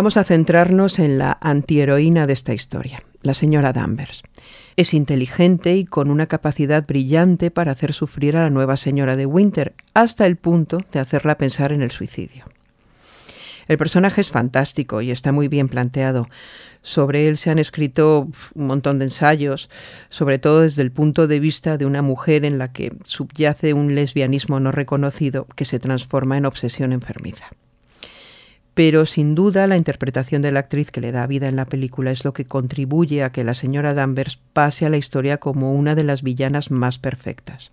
Vamos 0.00 0.16
a 0.16 0.24
centrarnos 0.24 0.98
en 0.98 1.18
la 1.18 1.36
antiheroína 1.42 2.26
de 2.26 2.32
esta 2.32 2.54
historia, 2.54 3.02
la 3.20 3.34
señora 3.34 3.74
Danvers. 3.74 4.22
Es 4.76 4.94
inteligente 4.94 5.76
y 5.76 5.84
con 5.84 6.10
una 6.10 6.24
capacidad 6.24 6.86
brillante 6.86 7.50
para 7.50 7.72
hacer 7.72 7.92
sufrir 7.92 8.34
a 8.38 8.44
la 8.44 8.48
nueva 8.48 8.78
señora 8.78 9.14
de 9.16 9.26
Winter, 9.26 9.74
hasta 9.92 10.26
el 10.26 10.36
punto 10.36 10.78
de 10.90 11.00
hacerla 11.00 11.36
pensar 11.36 11.70
en 11.72 11.82
el 11.82 11.90
suicidio. 11.90 12.46
El 13.68 13.76
personaje 13.76 14.22
es 14.22 14.30
fantástico 14.30 15.02
y 15.02 15.10
está 15.10 15.32
muy 15.32 15.48
bien 15.48 15.68
planteado. 15.68 16.30
Sobre 16.80 17.28
él 17.28 17.36
se 17.36 17.50
han 17.50 17.58
escrito 17.58 18.26
un 18.54 18.66
montón 18.66 19.00
de 19.00 19.04
ensayos, 19.04 19.68
sobre 20.08 20.38
todo 20.38 20.62
desde 20.62 20.80
el 20.80 20.92
punto 20.92 21.26
de 21.26 21.40
vista 21.40 21.76
de 21.76 21.84
una 21.84 22.00
mujer 22.00 22.46
en 22.46 22.56
la 22.56 22.72
que 22.72 22.94
subyace 23.04 23.74
un 23.74 23.94
lesbianismo 23.94 24.60
no 24.60 24.72
reconocido 24.72 25.46
que 25.56 25.66
se 25.66 25.78
transforma 25.78 26.38
en 26.38 26.46
obsesión 26.46 26.94
enfermiza. 26.94 27.50
Pero 28.74 29.04
sin 29.06 29.34
duda 29.34 29.66
la 29.66 29.76
interpretación 29.76 30.42
de 30.42 30.52
la 30.52 30.60
actriz 30.60 30.90
que 30.90 31.00
le 31.00 31.12
da 31.12 31.26
vida 31.26 31.48
en 31.48 31.56
la 31.56 31.66
película 31.66 32.10
es 32.10 32.24
lo 32.24 32.32
que 32.32 32.44
contribuye 32.44 33.22
a 33.22 33.30
que 33.30 33.44
la 33.44 33.54
señora 33.54 33.94
Danvers 33.94 34.38
pase 34.52 34.86
a 34.86 34.90
la 34.90 34.96
historia 34.96 35.38
como 35.38 35.74
una 35.74 35.94
de 35.94 36.04
las 36.04 36.22
villanas 36.22 36.70
más 36.70 36.98
perfectas. 36.98 37.72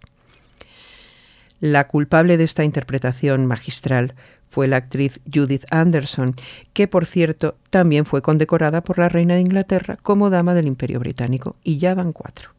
La 1.60 1.88
culpable 1.88 2.38
de 2.38 2.44
esta 2.44 2.64
interpretación 2.64 3.46
magistral 3.46 4.14
fue 4.50 4.68
la 4.68 4.78
actriz 4.78 5.20
Judith 5.32 5.66
Anderson, 5.72 6.36
que 6.74 6.88
por 6.88 7.06
cierto 7.06 7.56
también 7.70 8.06
fue 8.06 8.22
condecorada 8.22 8.82
por 8.82 9.00
la 9.00 9.10
reina 9.10 9.36
de 9.36 9.42
Inglaterra 9.42 9.98
como 10.02 10.30
dama 10.30 10.54
del 10.54 10.68
Imperio 10.68 11.00
Británico, 11.00 11.56
y 11.64 11.78
ya 11.78 11.94
van 11.96 12.14
cuatro. 12.14 12.52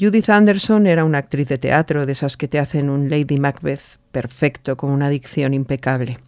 Judith 0.00 0.30
Anderson 0.30 0.86
era 0.86 1.04
una 1.04 1.18
actriz 1.18 1.48
de 1.48 1.58
teatro, 1.58 2.06
de 2.06 2.12
esas 2.12 2.38
que 2.38 2.48
te 2.48 2.58
hacen 2.58 2.88
un 2.88 3.10
Lady 3.10 3.36
Macbeth 3.36 3.98
perfecto, 4.12 4.78
con 4.78 4.90
una 4.90 5.10
dicción 5.10 5.52
impecable. 5.52 6.18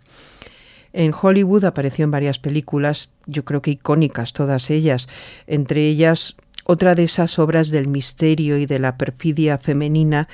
En 0.92 1.12
Hollywood 1.20 1.64
apareció 1.64 2.05
en 2.05 2.11
varias 2.11 2.38
películas, 2.38 3.11
yo 3.26 3.44
creo 3.44 3.62
que 3.62 3.70
icónicas 3.70 4.33
todas 4.33 4.70
ellas, 4.70 5.09
entre 5.46 5.87
ellas 5.87 6.37
otra 6.64 6.94
de 6.94 7.05
esas 7.05 7.38
obras 7.38 7.70
del 7.70 7.88
misterio 7.88 8.57
y 8.59 8.66
de 8.66 8.78
la 8.78 8.96
perfidia 8.96 9.59
femenina 9.59 10.28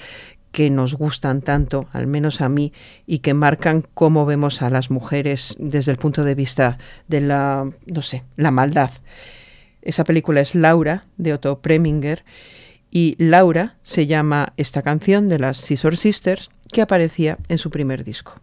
que 0.52 0.70
nos 0.70 0.94
gustan 0.94 1.42
tanto, 1.42 1.86
al 1.92 2.06
menos 2.06 2.40
a 2.40 2.48
mí, 2.48 2.72
y 3.06 3.18
que 3.18 3.34
marcan 3.34 3.84
cómo 3.94 4.26
vemos 4.26 4.62
a 4.62 4.70
las 4.70 4.90
mujeres 4.90 5.56
desde 5.58 5.92
el 5.92 5.98
punto 5.98 6.24
de 6.24 6.34
vista 6.34 6.78
de 7.06 7.20
la, 7.20 7.70
no 7.86 8.02
sé, 8.02 8.24
la 8.36 8.50
maldad. 8.50 8.90
Esa 9.82 10.04
película 10.04 10.40
es 10.40 10.54
Laura, 10.54 11.04
de 11.16 11.34
Otto 11.34 11.60
Preminger, 11.60 12.24
y 12.90 13.14
Laura 13.18 13.76
se 13.82 14.06
llama 14.06 14.54
esta 14.56 14.82
canción 14.82 15.28
de 15.28 15.38
las 15.38 15.58
Scissor 15.58 15.96
Sisters 15.96 16.50
que 16.72 16.82
aparecía 16.82 17.38
en 17.48 17.58
su 17.58 17.70
primer 17.70 18.02
disco. 18.02 18.34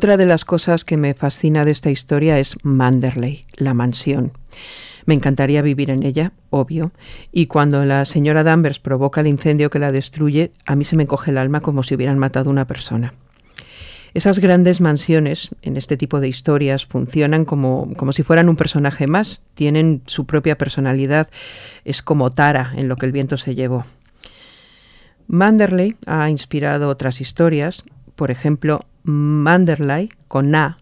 Otra 0.00 0.16
de 0.16 0.24
las 0.24 0.46
cosas 0.46 0.86
que 0.86 0.96
me 0.96 1.12
fascina 1.12 1.66
de 1.66 1.72
esta 1.72 1.90
historia 1.90 2.38
es 2.38 2.56
Manderley, 2.62 3.44
la 3.56 3.74
mansión. 3.74 4.32
Me 5.04 5.12
encantaría 5.12 5.60
vivir 5.60 5.90
en 5.90 6.04
ella, 6.04 6.32
obvio, 6.48 6.92
y 7.32 7.48
cuando 7.48 7.84
la 7.84 8.06
señora 8.06 8.42
Danvers 8.42 8.78
provoca 8.78 9.20
el 9.20 9.26
incendio 9.26 9.68
que 9.68 9.78
la 9.78 9.92
destruye, 9.92 10.52
a 10.64 10.74
mí 10.74 10.84
se 10.84 10.96
me 10.96 11.06
coge 11.06 11.32
el 11.32 11.36
alma 11.36 11.60
como 11.60 11.82
si 11.82 11.96
hubieran 11.96 12.18
matado 12.18 12.48
una 12.48 12.66
persona. 12.66 13.12
Esas 14.14 14.38
grandes 14.38 14.80
mansiones 14.80 15.50
en 15.60 15.76
este 15.76 15.98
tipo 15.98 16.18
de 16.18 16.28
historias 16.28 16.86
funcionan 16.86 17.44
como, 17.44 17.92
como 17.98 18.14
si 18.14 18.22
fueran 18.22 18.48
un 18.48 18.56
personaje 18.56 19.06
más, 19.06 19.42
tienen 19.54 20.00
su 20.06 20.24
propia 20.24 20.56
personalidad, 20.56 21.28
es 21.84 22.00
como 22.00 22.30
Tara 22.30 22.72
en 22.74 22.88
lo 22.88 22.96
que 22.96 23.04
el 23.04 23.12
viento 23.12 23.36
se 23.36 23.54
llevó. 23.54 23.84
Manderley 25.26 25.96
ha 26.06 26.30
inspirado 26.30 26.88
otras 26.88 27.20
historias, 27.20 27.84
por 28.16 28.30
ejemplo, 28.30 28.86
Manderley 29.02 30.10
con 30.28 30.54
A, 30.54 30.78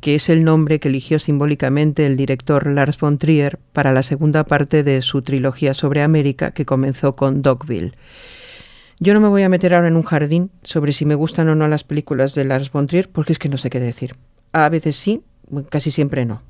que 0.00 0.14
es 0.14 0.28
el 0.28 0.44
nombre 0.44 0.80
que 0.80 0.88
eligió 0.88 1.18
simbólicamente 1.18 2.06
el 2.06 2.16
director 2.16 2.66
Lars 2.66 2.98
von 2.98 3.18
Trier 3.18 3.58
para 3.72 3.92
la 3.92 4.02
segunda 4.02 4.44
parte 4.44 4.82
de 4.82 5.02
su 5.02 5.22
trilogía 5.22 5.74
sobre 5.74 6.02
América 6.02 6.52
que 6.52 6.64
comenzó 6.64 7.16
con 7.16 7.42
Dogville. 7.42 7.92
Yo 8.98 9.12
no 9.12 9.20
me 9.20 9.28
voy 9.28 9.42
a 9.42 9.48
meter 9.48 9.74
ahora 9.74 9.88
en 9.88 9.96
un 9.96 10.02
jardín 10.02 10.50
sobre 10.62 10.92
si 10.92 11.04
me 11.04 11.14
gustan 11.14 11.48
o 11.48 11.54
no 11.54 11.68
las 11.68 11.84
películas 11.84 12.34
de 12.34 12.44
Lars 12.44 12.70
von 12.70 12.86
Trier 12.86 13.08
porque 13.08 13.32
es 13.32 13.38
que 13.38 13.48
no 13.48 13.58
sé 13.58 13.68
qué 13.68 13.80
decir. 13.80 14.16
A 14.52 14.68
veces 14.68 14.96
sí, 14.96 15.22
casi 15.68 15.90
siempre 15.90 16.24
no. 16.24 16.42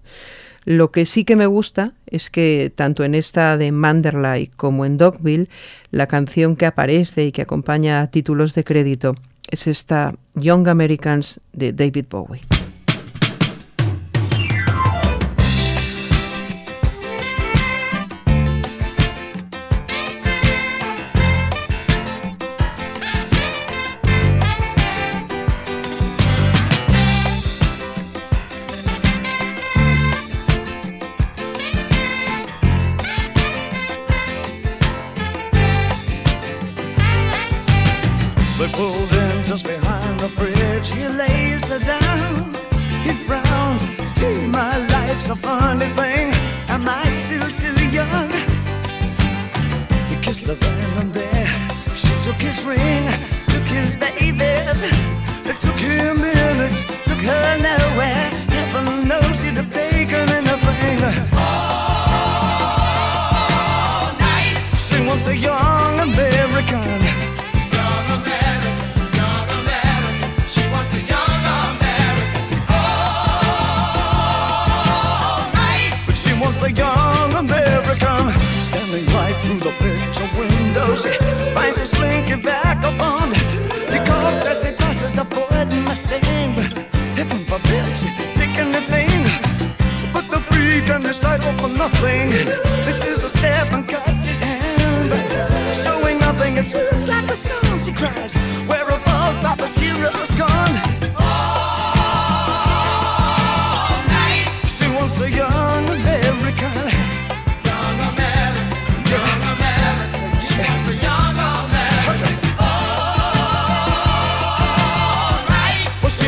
Lo 0.64 0.90
que 0.90 1.06
sí 1.06 1.24
que 1.24 1.36
me 1.36 1.46
gusta 1.46 1.92
es 2.06 2.28
que 2.28 2.72
tanto 2.74 3.04
en 3.04 3.14
esta 3.14 3.56
de 3.56 3.70
Manderley 3.70 4.48
como 4.48 4.84
en 4.84 4.96
Dogville, 4.96 5.48
la 5.92 6.08
canción 6.08 6.56
que 6.56 6.66
aparece 6.66 7.24
y 7.24 7.32
que 7.32 7.42
acompaña 7.42 8.00
a 8.00 8.10
títulos 8.10 8.52
de 8.54 8.64
crédito 8.64 9.14
es 9.50 9.66
esta 9.66 10.14
Young 10.34 10.68
Americans 10.68 11.40
de 11.52 11.72
David 11.72 12.06
Bowie. 12.10 12.42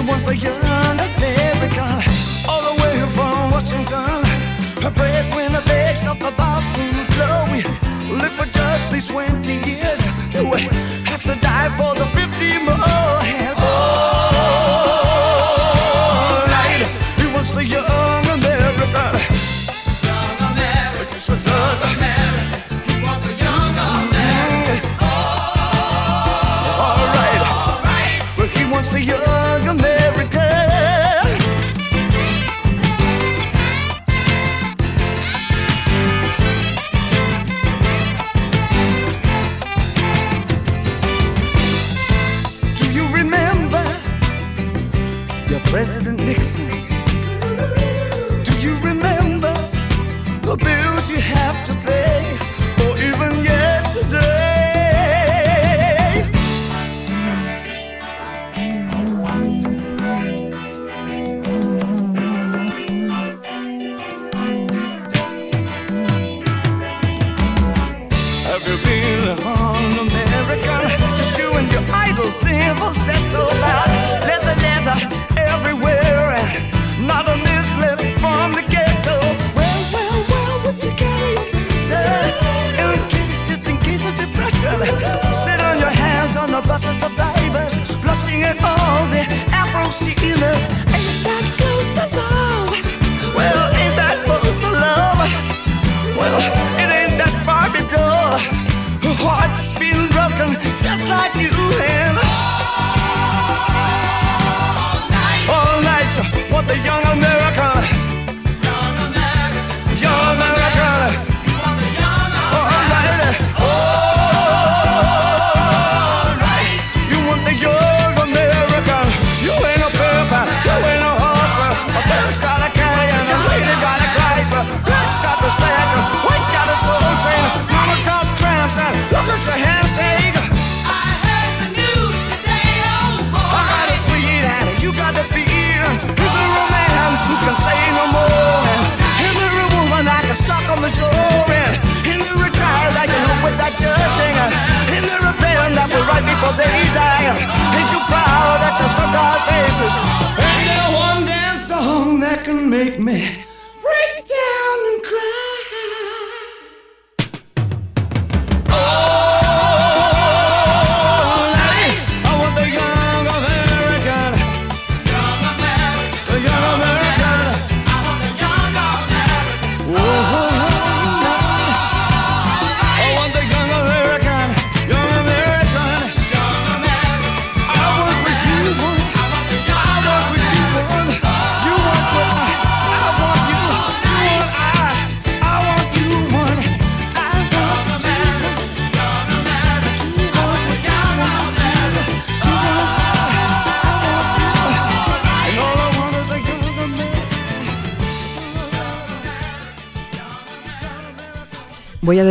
Wants 0.08 0.24
the 0.24 0.36
young 0.36 0.96
American 0.98 2.00
All 2.48 2.62
the 2.68 2.82
way 2.82 2.96
from 3.14 3.50
Washington. 3.50 4.24
Her 4.82 4.90
breadwinner 4.90 5.62
begs 5.66 6.06
off 6.06 6.18
the 6.18 6.32
bathroom 6.32 7.04
floor. 7.12 7.44
We 7.52 7.62
live 8.16 8.32
for 8.32 8.46
just 8.46 8.90
these 8.92 9.06
20 9.06 9.52
years. 9.52 10.00
Do 10.30 10.50
we 10.50 10.62
have 11.10 11.22
to 11.22 11.34
die 11.40 11.70
for 11.76 11.94
the 11.94 12.06
50 12.06 12.64
more? 12.64 13.07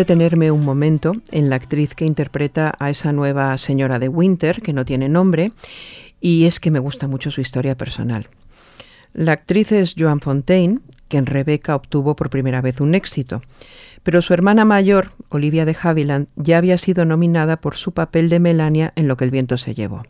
Detenerme 0.07 0.51
un 0.51 0.63
momento 0.63 1.11
en 1.31 1.49
la 1.49 1.57
actriz 1.57 1.93
que 1.93 2.05
interpreta 2.05 2.73
a 2.79 2.89
esa 2.89 3.11
nueva 3.11 3.57
señora 3.57 3.99
de 3.99 4.07
Winter, 4.07 4.61
que 4.61 4.71
no 4.71 4.85
tiene 4.85 5.09
nombre, 5.09 5.51
y 6.21 6.45
es 6.45 6.61
que 6.61 6.71
me 6.71 6.79
gusta 6.79 7.09
mucho 7.09 7.29
su 7.29 7.41
historia 7.41 7.75
personal. 7.75 8.29
La 9.13 9.33
actriz 9.33 9.73
es 9.73 9.95
Joan 9.97 10.21
Fontaine, 10.21 10.79
que 11.09 11.17
en 11.17 11.25
Rebecca 11.25 11.75
obtuvo 11.75 12.15
por 12.15 12.29
primera 12.29 12.61
vez 12.61 12.79
un 12.79 12.95
éxito, 12.95 13.41
pero 14.03 14.21
su 14.21 14.33
hermana 14.33 14.63
mayor, 14.63 15.11
Olivia 15.27 15.65
de 15.65 15.75
Havilland, 15.77 16.29
ya 16.37 16.57
había 16.57 16.77
sido 16.77 17.03
nominada 17.03 17.57
por 17.57 17.75
su 17.75 17.91
papel 17.91 18.29
de 18.29 18.39
Melania 18.39 18.93
en 18.95 19.09
Lo 19.09 19.17
que 19.17 19.25
el 19.25 19.31
viento 19.31 19.57
se 19.57 19.75
llevó. 19.75 20.03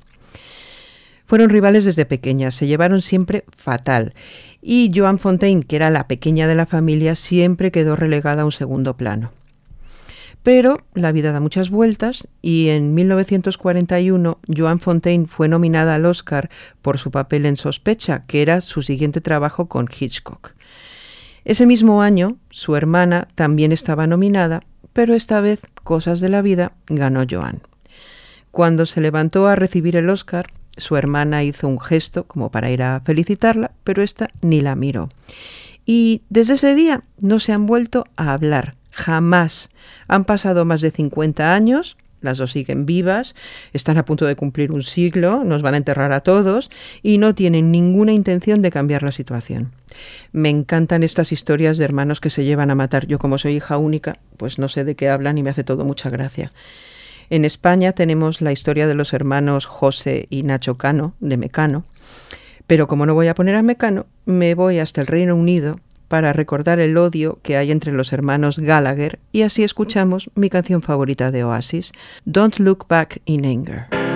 Fueron 1.25 1.49
rivales 1.49 1.85
desde 1.85 2.05
pequeñas, 2.05 2.53
se 2.53 2.67
llevaron 2.67 3.01
siempre 3.01 3.45
fatal, 3.55 4.13
y 4.61 4.91
Joan 4.93 5.17
Fontaine, 5.17 5.63
que 5.63 5.75
era 5.75 5.89
la 5.89 6.07
pequeña 6.07 6.45
de 6.45 6.53
la 6.53 6.67
familia, 6.67 7.15
siempre 7.15 7.71
quedó 7.71 7.95
relegada 7.95 8.43
a 8.43 8.45
un 8.45 8.51
segundo 8.51 8.95
plano. 8.95 9.31
Pero 10.47 10.77
la 10.93 11.11
vida 11.11 11.33
da 11.33 11.41
muchas 11.41 11.69
vueltas 11.69 12.29
y 12.41 12.69
en 12.69 12.95
1941 12.95 14.39
Joan 14.47 14.79
Fontaine 14.79 15.27
fue 15.27 15.49
nominada 15.49 15.95
al 15.95 16.05
Oscar 16.05 16.49
por 16.81 16.99
su 16.99 17.11
papel 17.11 17.45
en 17.45 17.57
Sospecha, 17.57 18.23
que 18.27 18.43
era 18.43 18.61
su 18.61 18.81
siguiente 18.81 19.19
trabajo 19.19 19.67
con 19.67 19.89
Hitchcock. 19.89 20.53
Ese 21.43 21.65
mismo 21.65 22.01
año, 22.01 22.37
su 22.49 22.77
hermana 22.77 23.27
también 23.35 23.73
estaba 23.73 24.07
nominada, 24.07 24.63
pero 24.93 25.15
esta 25.15 25.41
vez, 25.41 25.59
cosas 25.83 26.21
de 26.21 26.29
la 26.29 26.41
vida, 26.41 26.71
ganó 26.87 27.25
Joan. 27.29 27.59
Cuando 28.49 28.85
se 28.85 29.01
levantó 29.01 29.47
a 29.47 29.57
recibir 29.57 29.97
el 29.97 30.09
Oscar, 30.09 30.47
su 30.77 30.95
hermana 30.95 31.43
hizo 31.43 31.67
un 31.67 31.81
gesto 31.81 32.23
como 32.23 32.51
para 32.51 32.71
ir 32.71 32.83
a 32.83 33.01
felicitarla, 33.01 33.71
pero 33.83 34.01
esta 34.01 34.29
ni 34.39 34.61
la 34.61 34.77
miró. 34.77 35.09
Y 35.85 36.21
desde 36.29 36.53
ese 36.53 36.73
día 36.73 37.03
no 37.19 37.41
se 37.41 37.51
han 37.51 37.65
vuelto 37.65 38.05
a 38.15 38.31
hablar, 38.31 38.76
jamás. 38.97 39.69
Han 40.07 40.25
pasado 40.25 40.65
más 40.65 40.81
de 40.81 40.91
50 40.91 41.53
años, 41.53 41.97
las 42.19 42.39
dos 42.39 42.51
siguen 42.51 42.85
vivas, 42.85 43.35
están 43.73 43.97
a 43.97 44.05
punto 44.05 44.25
de 44.25 44.35
cumplir 44.35 44.71
un 44.71 44.83
siglo, 44.83 45.43
nos 45.43 45.61
van 45.61 45.75
a 45.75 45.77
enterrar 45.77 46.11
a 46.11 46.21
todos 46.21 46.69
y 47.03 47.19
no 47.19 47.35
tienen 47.35 47.71
ninguna 47.71 48.11
intención 48.11 48.61
de 48.61 48.71
cambiar 48.71 49.03
la 49.03 49.11
situación. 49.11 49.71
Me 50.31 50.49
encantan 50.49 51.03
estas 51.03 51.31
historias 51.31 51.77
de 51.77 51.85
hermanos 51.85 52.19
que 52.19 52.31
se 52.31 52.43
llevan 52.43 52.71
a 52.71 52.75
matar. 52.75 53.05
Yo 53.05 53.19
como 53.19 53.37
soy 53.37 53.55
hija 53.55 53.77
única, 53.77 54.17
pues 54.37 54.57
no 54.57 54.67
sé 54.67 54.83
de 54.83 54.95
qué 54.95 55.09
hablan 55.09 55.37
y 55.37 55.43
me 55.43 55.51
hace 55.51 55.63
todo 55.63 55.85
mucha 55.85 56.09
gracia. 56.09 56.51
En 57.29 57.45
España 57.45 57.91
tenemos 57.91 58.41
la 58.41 58.51
historia 58.51 58.87
de 58.87 58.95
los 58.95 59.13
hermanos 59.13 59.65
José 59.65 60.27
y 60.29 60.43
Nacho 60.43 60.77
Cano, 60.77 61.13
de 61.19 61.37
Mecano, 61.37 61.85
pero 62.67 62.87
como 62.87 63.05
no 63.05 63.13
voy 63.13 63.27
a 63.27 63.35
poner 63.35 63.55
a 63.55 63.63
Mecano, 63.63 64.07
me 64.25 64.55
voy 64.55 64.79
hasta 64.79 65.01
el 65.01 65.07
Reino 65.07 65.35
Unido 65.35 65.79
para 66.08 66.34
recordar 66.34 66.80
el 66.80 66.97
odio 66.97 67.39
que 67.43 67.58
hay 67.58 67.72
entre 67.72 67.91
los 67.91 68.14
hermanos 68.14 68.60
Gallagher 68.60 69.20
y 69.32 69.41
así 69.41 69.64
escuchamos 69.64 70.30
mi 70.36 70.49
canción 70.49 70.82
favorita 70.82 71.32
de 71.32 71.43
Oasis, 71.43 71.91
Don't 72.26 72.58
Look 72.58 72.86
Back 72.88 73.22
in 73.26 73.45
Anger. 73.45 74.07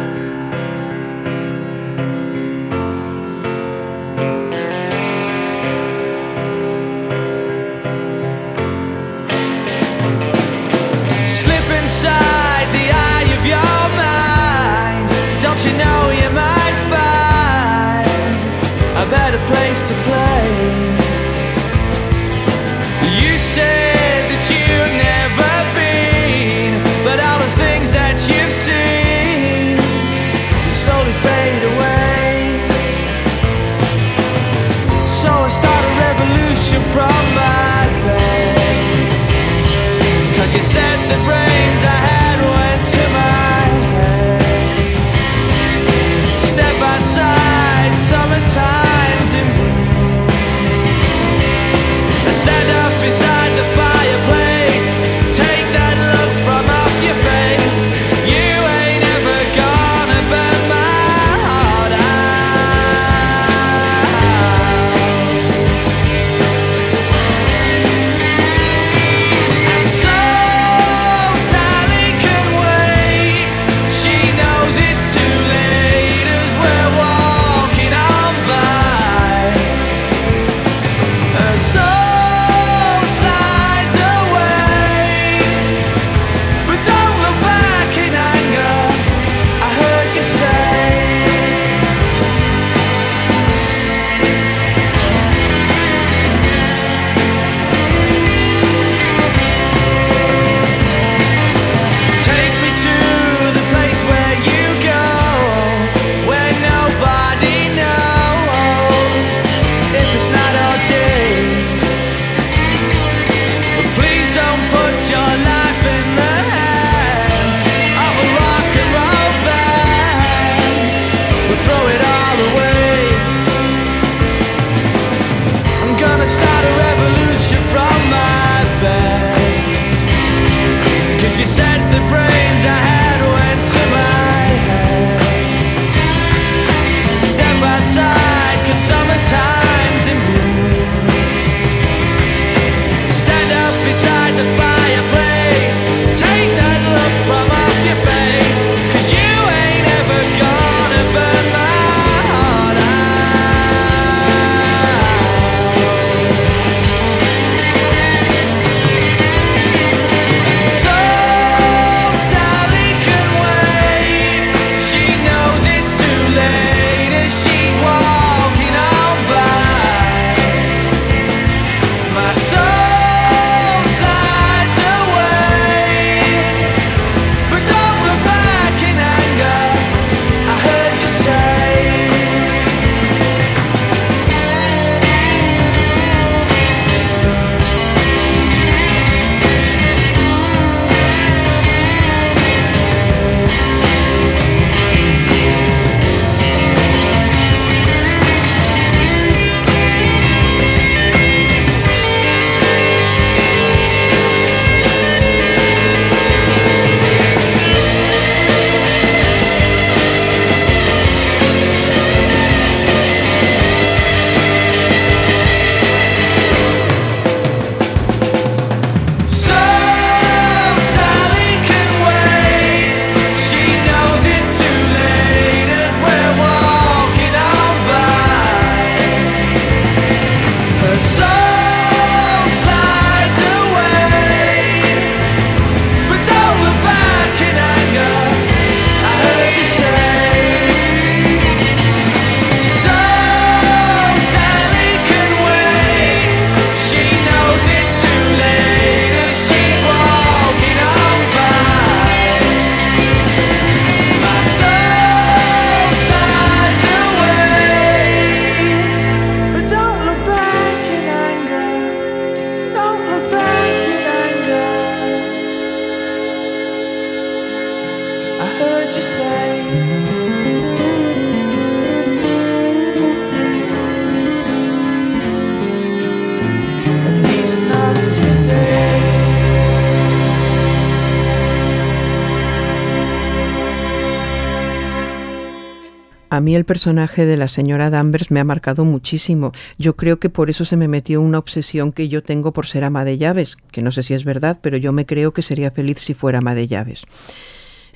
A 286.41 286.43
mí 286.43 286.55
el 286.55 286.65
personaje 286.65 287.27
de 287.27 287.37
la 287.37 287.47
señora 287.47 287.91
Danvers 287.91 288.31
me 288.31 288.39
ha 288.39 288.43
marcado 288.43 288.83
muchísimo. 288.83 289.51
Yo 289.77 289.95
creo 289.95 290.17
que 290.17 290.31
por 290.31 290.49
eso 290.49 290.65
se 290.65 290.75
me 290.75 290.87
metió 290.87 291.21
una 291.21 291.37
obsesión 291.37 291.91
que 291.91 292.09
yo 292.09 292.23
tengo 292.23 292.51
por 292.51 292.65
ser 292.65 292.83
ama 292.83 293.05
de 293.05 293.19
llaves, 293.19 293.57
que 293.71 293.83
no 293.83 293.91
sé 293.91 294.01
si 294.01 294.15
es 294.15 294.25
verdad, 294.25 294.57
pero 294.59 294.75
yo 294.75 294.91
me 294.91 295.05
creo 295.05 295.33
que 295.33 295.43
sería 295.43 295.69
feliz 295.69 295.99
si 295.99 296.15
fuera 296.15 296.39
ama 296.39 296.55
de 296.55 296.67
llaves. 296.67 297.03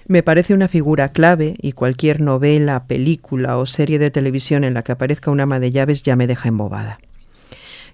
Me 0.06 0.22
parece 0.22 0.54
una 0.54 0.68
figura 0.68 1.12
clave 1.12 1.56
y 1.60 1.72
cualquier 1.72 2.22
novela, 2.22 2.86
película 2.86 3.58
o 3.58 3.66
serie 3.66 3.98
de 3.98 4.12
televisión 4.12 4.64
en 4.64 4.76
la 4.76 4.84
que 4.84 4.91
aparezca 4.91 5.32
una 5.32 5.41
ama 5.41 5.60
de 5.60 5.72
llaves 5.72 6.04
ya 6.04 6.16
me 6.16 6.28
deja 6.28 6.48
embobada. 6.48 7.00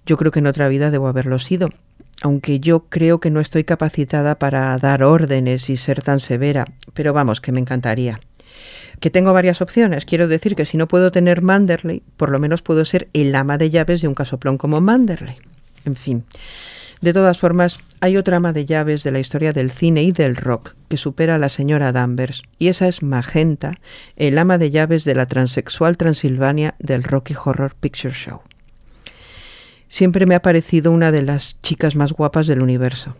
Yo 0.06 0.18
creo 0.18 0.34
que 0.34 0.40
en 0.40 0.48
otra 0.48 0.68
vida 0.68 0.92
debo 0.92 1.08
haberlo 1.08 1.40
sido, 1.40 1.70
aunque 2.22 2.60
yo 2.60 2.90
creo 2.90 3.22
que 3.22 3.32
no 3.32 3.40
estoy 3.40 3.64
capacitada 3.64 4.36
para 4.36 4.78
dar 4.80 5.02
órdenes 5.04 5.70
y 5.70 5.78
ser 5.78 6.04
tan 6.04 6.20
severa, 6.20 6.66
pero 6.94 7.14
vamos, 7.14 7.40
que 7.40 7.54
me 7.54 7.62
encantaría. 7.62 8.20
Que 9.02 9.10
tengo 9.10 9.34
varias 9.34 9.62
opciones, 9.62 10.06
quiero 10.06 10.30
decir 10.30 10.56
que 10.56 10.66
si 10.66 10.78
no 10.78 10.88
puedo 10.88 11.12
tener 11.12 11.42
Manderley, 11.42 12.04
por 12.18 12.30
lo 12.30 12.40
menos 12.40 12.62
puedo 12.62 12.86
ser 12.86 13.10
el 13.14 13.36
ama 13.36 13.58
de 13.58 13.72
llaves 13.72 14.02
de 14.02 14.08
un 14.08 14.14
casoplón 14.14 14.58
como 14.58 14.80
Manderley. 14.80 15.38
En 15.86 15.96
fin. 15.96 16.24
De 17.02 17.12
todas 17.12 17.40
formas, 17.40 17.80
hay 18.00 18.16
otra 18.16 18.38
ama 18.38 18.54
de 18.54 18.68
llaves 18.68 19.04
de 19.04 19.12
la 19.12 19.20
historia 19.20 19.54
del 19.54 19.72
cine 19.72 20.04
y 20.04 20.12
del 20.12 20.36
rock 20.36 20.76
que 20.88 20.98
supera 20.98 21.36
a 21.36 21.40
la 21.40 21.50
señora 21.50 21.92
Danvers, 21.92 22.44
y 22.60 22.68
esa 22.68 22.88
es 22.88 23.02
Magenta, 23.02 23.74
el 24.18 24.38
ama 24.38 24.60
de 24.60 24.70
llaves 24.70 25.04
de 25.04 25.16
la 25.16 25.26
transexual 25.26 25.98
Transilvania 25.98 26.76
del 26.78 27.04
Rocky 27.04 27.34
Horror 27.34 27.74
Picture 27.74 28.14
Show. 28.14 28.42
Siempre 29.90 30.28
me 30.28 30.36
ha 30.36 30.44
parecido 30.44 30.92
una 30.92 31.12
de 31.12 31.24
las 31.24 31.60
chicas 31.62 31.96
más 31.96 32.14
guapas 32.14 32.46
del 32.46 32.62
universo. 32.62 33.16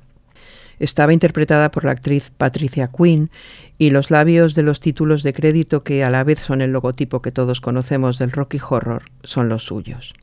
Estaba 0.82 1.14
interpretada 1.14 1.70
por 1.70 1.86
la 1.86 1.92
actriz 1.92 2.32
Patricia 2.36 2.90
Quinn 2.90 3.30
y 3.78 3.92
los 3.92 4.10
labios 4.10 4.56
de 4.56 4.64
los 4.64 4.80
títulos 4.80 5.22
de 5.22 5.32
crédito 5.32 5.84
que 5.84 6.04
a 6.04 6.10
la 6.10 6.24
vez 6.24 6.40
son 6.40 6.60
el 6.60 6.72
logotipo 6.72 7.22
que 7.22 7.32
todos 7.32 7.62
conocemos 7.62 8.18
del 8.18 8.32
Rocky 8.32 8.58
Horror 8.68 9.04
son 9.24 9.48
los 9.48 9.64
suyos. 9.64 10.16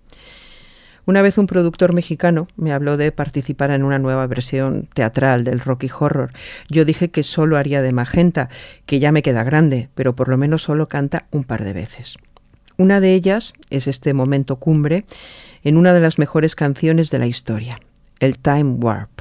Una 1.07 1.23
vez 1.23 1.39
un 1.39 1.47
productor 1.47 1.93
mexicano 1.93 2.49
me 2.57 2.73
habló 2.73 2.97
de 2.97 3.13
participar 3.13 3.71
en 3.71 3.85
una 3.85 4.01
nueva 4.01 4.27
versión 4.27 4.89
teatral 4.95 5.45
del 5.45 5.61
Rocky 5.61 5.89
Horror. 5.97 6.33
Yo 6.69 6.85
dije 6.85 7.13
que 7.13 7.23
solo 7.23 7.57
haría 7.57 7.81
de 7.81 7.93
Magenta, 7.93 8.49
que 8.85 8.99
ya 8.99 9.13
me 9.13 9.23
queda 9.23 9.45
grande, 9.45 9.91
pero 9.95 10.17
por 10.17 10.29
lo 10.29 10.37
menos 10.37 10.63
solo 10.63 10.89
canta 10.89 11.27
un 11.31 11.45
par 11.45 11.63
de 11.63 11.73
veces. 11.73 12.19
Una 12.77 13.01
de 13.01 13.15
ellas 13.15 13.55
es 13.71 13.87
este 13.87 14.13
momento 14.13 14.57
cumbre 14.57 15.05
en 15.63 15.77
una 15.77 15.93
de 15.93 16.01
las 16.01 16.19
mejores 16.19 16.57
canciones 16.57 17.11
de 17.11 17.21
la 17.21 17.29
historia, 17.29 17.79
el 18.19 18.39
Time 18.39 18.75
Warp. 18.81 19.21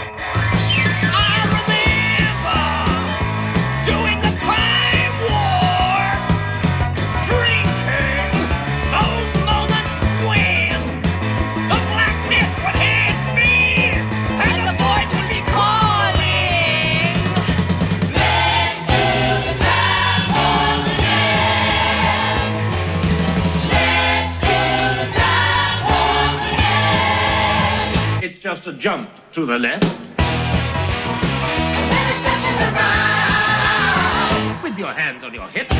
Just 28.51 28.67
a 28.67 28.73
jump 28.73 29.09
to 29.31 29.45
the 29.45 29.57
left. 29.57 29.81
Then 30.17 32.11
a 32.11 32.13
step 32.19 32.35
to 32.35 32.51
the 32.59 32.67
right. 32.75 34.59
With 34.61 34.77
your 34.77 34.91
hands 34.91 35.23
on 35.23 35.33
your 35.33 35.47
hips. 35.47 35.73
You 35.73 35.79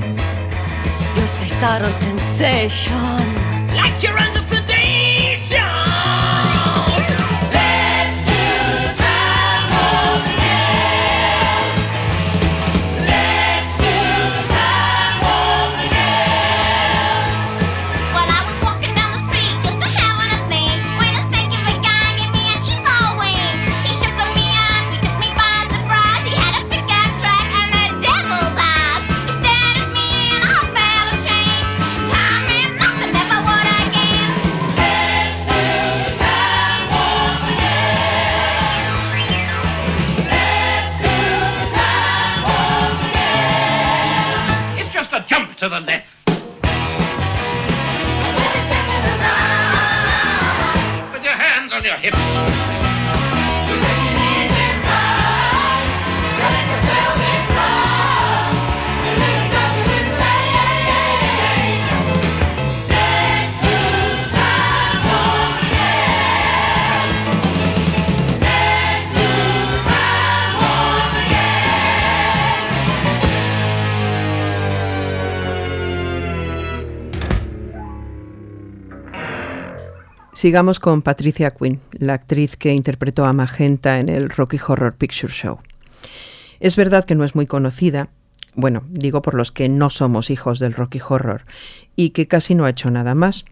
You're 1.37 1.63
out 1.63 1.81
on 1.81 1.93
sensation. 1.93 2.93
Like 3.73 4.03
you're 4.03 4.17
under 4.17 4.40
Sigamos 80.41 80.79
con 80.79 81.03
Patricia 81.03 81.51
Quinn, 81.51 81.81
la 81.91 82.13
actriz 82.13 82.55
que 82.55 82.73
interpretó 82.73 83.25
a 83.25 83.31
Magenta 83.31 83.99
en 83.99 84.09
el 84.09 84.31
Rocky 84.31 84.57
Horror 84.57 84.95
Picture 84.95 85.31
Show. 85.31 85.59
Es 86.59 86.75
verdad 86.75 87.05
que 87.05 87.13
no 87.13 87.23
es 87.23 87.35
muy 87.35 87.45
conocida, 87.45 88.09
bueno, 88.55 88.81
digo 88.89 89.21
por 89.21 89.35
los 89.35 89.51
que 89.51 89.69
no 89.69 89.91
somos 89.91 90.31
hijos 90.31 90.57
del 90.57 90.73
Rocky 90.73 90.99
Horror, 91.07 91.43
y 91.95 92.09
que 92.09 92.27
casi 92.27 92.55
no 92.55 92.65
ha 92.65 92.71
hecho 92.71 92.89
nada 92.89 93.13
más. 93.13 93.45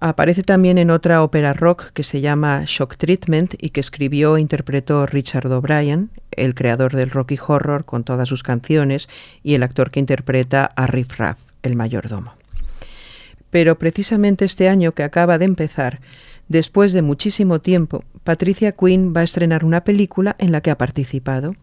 Aparece 0.00 0.42
también 0.42 0.78
en 0.78 0.90
otra 0.90 1.22
ópera 1.22 1.52
rock 1.52 1.92
que 1.92 2.02
se 2.02 2.20
llama 2.20 2.64
Shock 2.66 2.96
Treatment 2.96 3.54
y 3.62 3.70
que 3.70 3.78
escribió 3.78 4.36
e 4.36 4.40
interpretó 4.40 5.06
Richard 5.06 5.46
O'Brien, 5.46 6.10
el 6.32 6.56
creador 6.56 6.96
del 6.96 7.10
Rocky 7.10 7.38
Horror 7.38 7.84
con 7.84 8.02
todas 8.02 8.28
sus 8.28 8.42
canciones 8.42 9.08
y 9.44 9.54
el 9.54 9.62
actor 9.62 9.92
que 9.92 10.00
interpreta 10.00 10.72
a 10.74 10.88
Riff 10.88 11.16
Raff, 11.18 11.38
el 11.62 11.76
mayordomo. 11.76 12.39
Pero 13.50 13.78
precisamente 13.78 14.44
este 14.44 14.68
año 14.68 14.92
que 14.92 15.02
acaba 15.02 15.38
de 15.38 15.44
empezar, 15.44 16.00
después 16.48 16.92
de 16.92 17.02
muchísimo 17.02 17.60
tiempo, 17.60 18.04
Patricia 18.24 18.72
Quinn 18.72 19.12
va 19.14 19.20
a 19.20 19.24
estrenar 19.24 19.64
una 19.64 19.84
película 19.84 20.36
en 20.38 20.52
la 20.52 20.60
que 20.60 20.70
ha 20.70 20.78
participado 20.78 21.54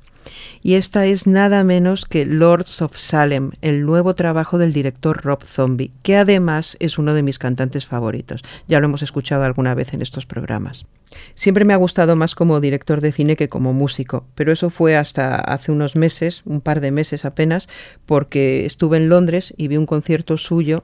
y 0.61 0.75
esta 0.75 1.05
es 1.05 1.27
nada 1.27 1.63
menos 1.63 2.05
que 2.05 2.25
Lords 2.25 2.81
of 2.81 2.97
Salem, 2.97 3.51
el 3.61 3.85
nuevo 3.85 4.15
trabajo 4.15 4.57
del 4.57 4.73
director 4.73 5.23
Rob 5.23 5.43
Zombie, 5.43 5.91
que 6.03 6.17
además 6.17 6.77
es 6.79 6.97
uno 6.97 7.13
de 7.13 7.23
mis 7.23 7.39
cantantes 7.39 7.85
favoritos. 7.85 8.41
Ya 8.67 8.79
lo 8.79 8.85
hemos 8.85 9.01
escuchado 9.01 9.43
alguna 9.43 9.75
vez 9.75 9.93
en 9.93 10.01
estos 10.01 10.25
programas. 10.25 10.87
Siempre 11.35 11.63
me 11.63 11.73
ha 11.73 11.77
gustado 11.77 12.15
más 12.15 12.35
como 12.35 12.59
director 12.59 12.99
de 12.99 13.11
cine 13.11 13.37
que 13.37 13.49
como 13.49 13.73
músico, 13.73 14.25
pero 14.35 14.51
eso 14.51 14.69
fue 14.69 14.97
hasta 14.97 15.35
hace 15.35 15.71
unos 15.71 15.95
meses, 15.95 16.41
un 16.45 16.59
par 16.59 16.81
de 16.81 16.91
meses 16.91 17.23
apenas, 17.23 17.69
porque 18.05 18.65
estuve 18.65 18.97
en 18.97 19.09
Londres 19.09 19.53
y 19.57 19.69
vi 19.69 19.77
un 19.77 19.85
concierto 19.85 20.37
suyo 20.37 20.83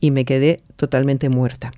y 0.00 0.10
me 0.10 0.24
quedé 0.24 0.60
totalmente 0.76 1.28
muerta. 1.28 1.72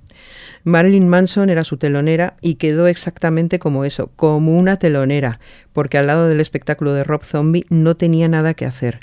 Marilyn 0.63 1.07
Manson 1.07 1.49
era 1.49 1.63
su 1.63 1.77
telonera 1.77 2.35
y 2.41 2.55
quedó 2.55 2.87
exactamente 2.87 3.57
como 3.57 3.83
eso, 3.83 4.11
como 4.15 4.57
una 4.57 4.77
telonera, 4.77 5.39
porque 5.73 5.97
al 5.97 6.07
lado 6.07 6.27
del 6.27 6.39
espectáculo 6.39 6.93
de 6.93 7.03
Rob 7.03 7.23
Zombie 7.23 7.65
no 7.69 7.95
tenía 7.95 8.27
nada 8.27 8.53
que 8.53 8.65
hacer. 8.65 8.99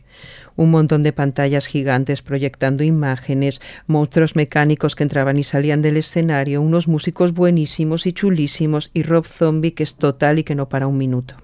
Un 0.54 0.70
montón 0.70 1.02
de 1.02 1.12
pantallas 1.12 1.66
gigantes 1.66 2.22
proyectando 2.22 2.84
imágenes, 2.84 3.60
monstruos 3.86 4.36
mecánicos 4.36 4.94
que 4.94 5.02
entraban 5.04 5.38
y 5.38 5.44
salían 5.44 5.82
del 5.82 5.96
escenario, 5.96 6.62
unos 6.62 6.86
músicos 6.86 7.32
buenísimos 7.32 8.06
y 8.06 8.12
chulísimos 8.12 8.90
y 8.94 9.02
Rob 9.02 9.26
Zombie 9.26 9.72
que 9.72 9.82
es 9.82 9.96
total 9.96 10.38
y 10.38 10.44
que 10.44 10.54
no 10.54 10.68
para 10.68 10.86
un 10.86 10.98
minuto. 10.98 11.34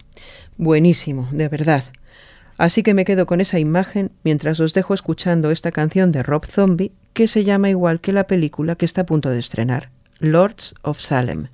Buenísimo, 0.56 1.28
de 1.32 1.48
verdad. 1.48 1.84
Así 2.58 2.82
que 2.82 2.94
me 2.94 3.04
quedo 3.04 3.26
con 3.26 3.40
esa 3.40 3.58
imagen 3.58 4.10
mientras 4.22 4.60
os 4.60 4.74
dejo 4.74 4.94
escuchando 4.94 5.50
esta 5.50 5.72
canción 5.72 6.12
de 6.12 6.22
Rob 6.22 6.46
Zombie 6.46 6.92
que 7.12 7.28
se 7.28 7.44
llama 7.44 7.70
igual 7.70 8.00
que 8.00 8.12
la 8.12 8.26
película 8.26 8.76
que 8.76 8.84
está 8.84 9.02
a 9.02 9.06
punto 9.06 9.30
de 9.30 9.38
estrenar. 9.38 9.90
Lords 10.18 10.74
of 10.82 11.00
Salem. 11.00 11.48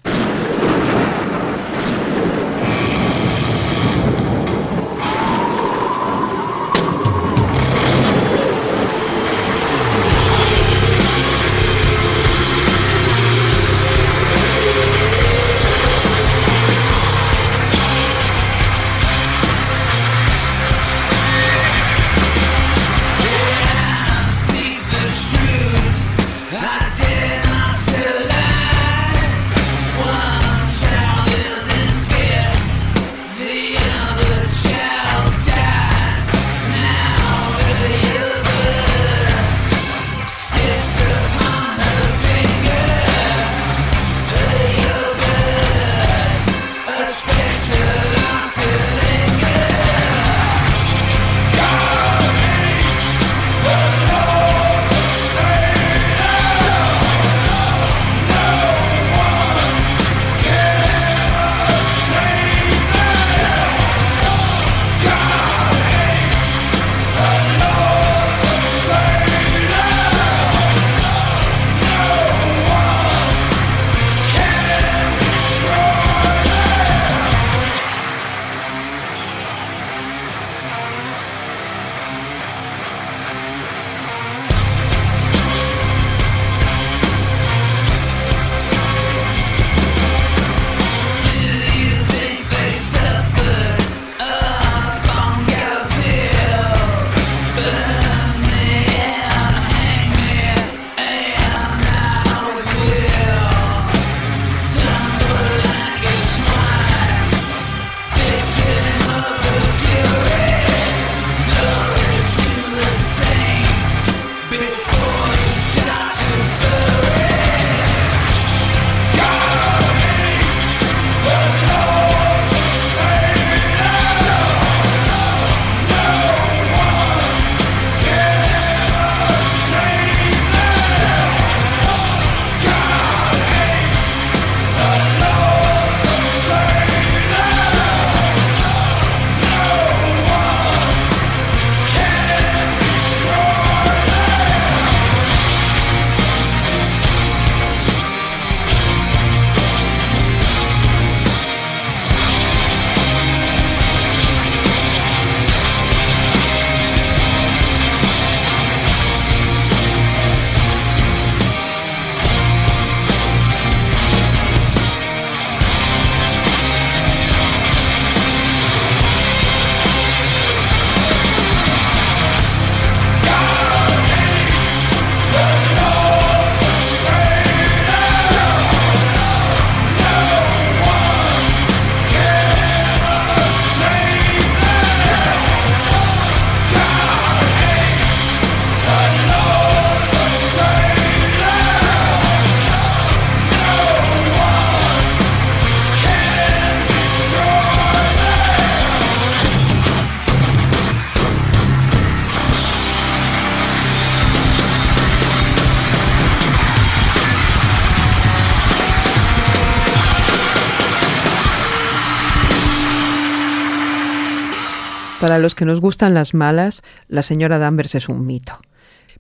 Los 215.40 215.54
que 215.54 215.64
nos 215.64 215.80
gustan 215.80 216.14
las 216.14 216.34
malas, 216.34 216.82
la 217.08 217.22
señora 217.22 217.58
Danvers 217.58 217.94
es 217.94 218.08
un 218.08 218.26
mito. 218.26 218.60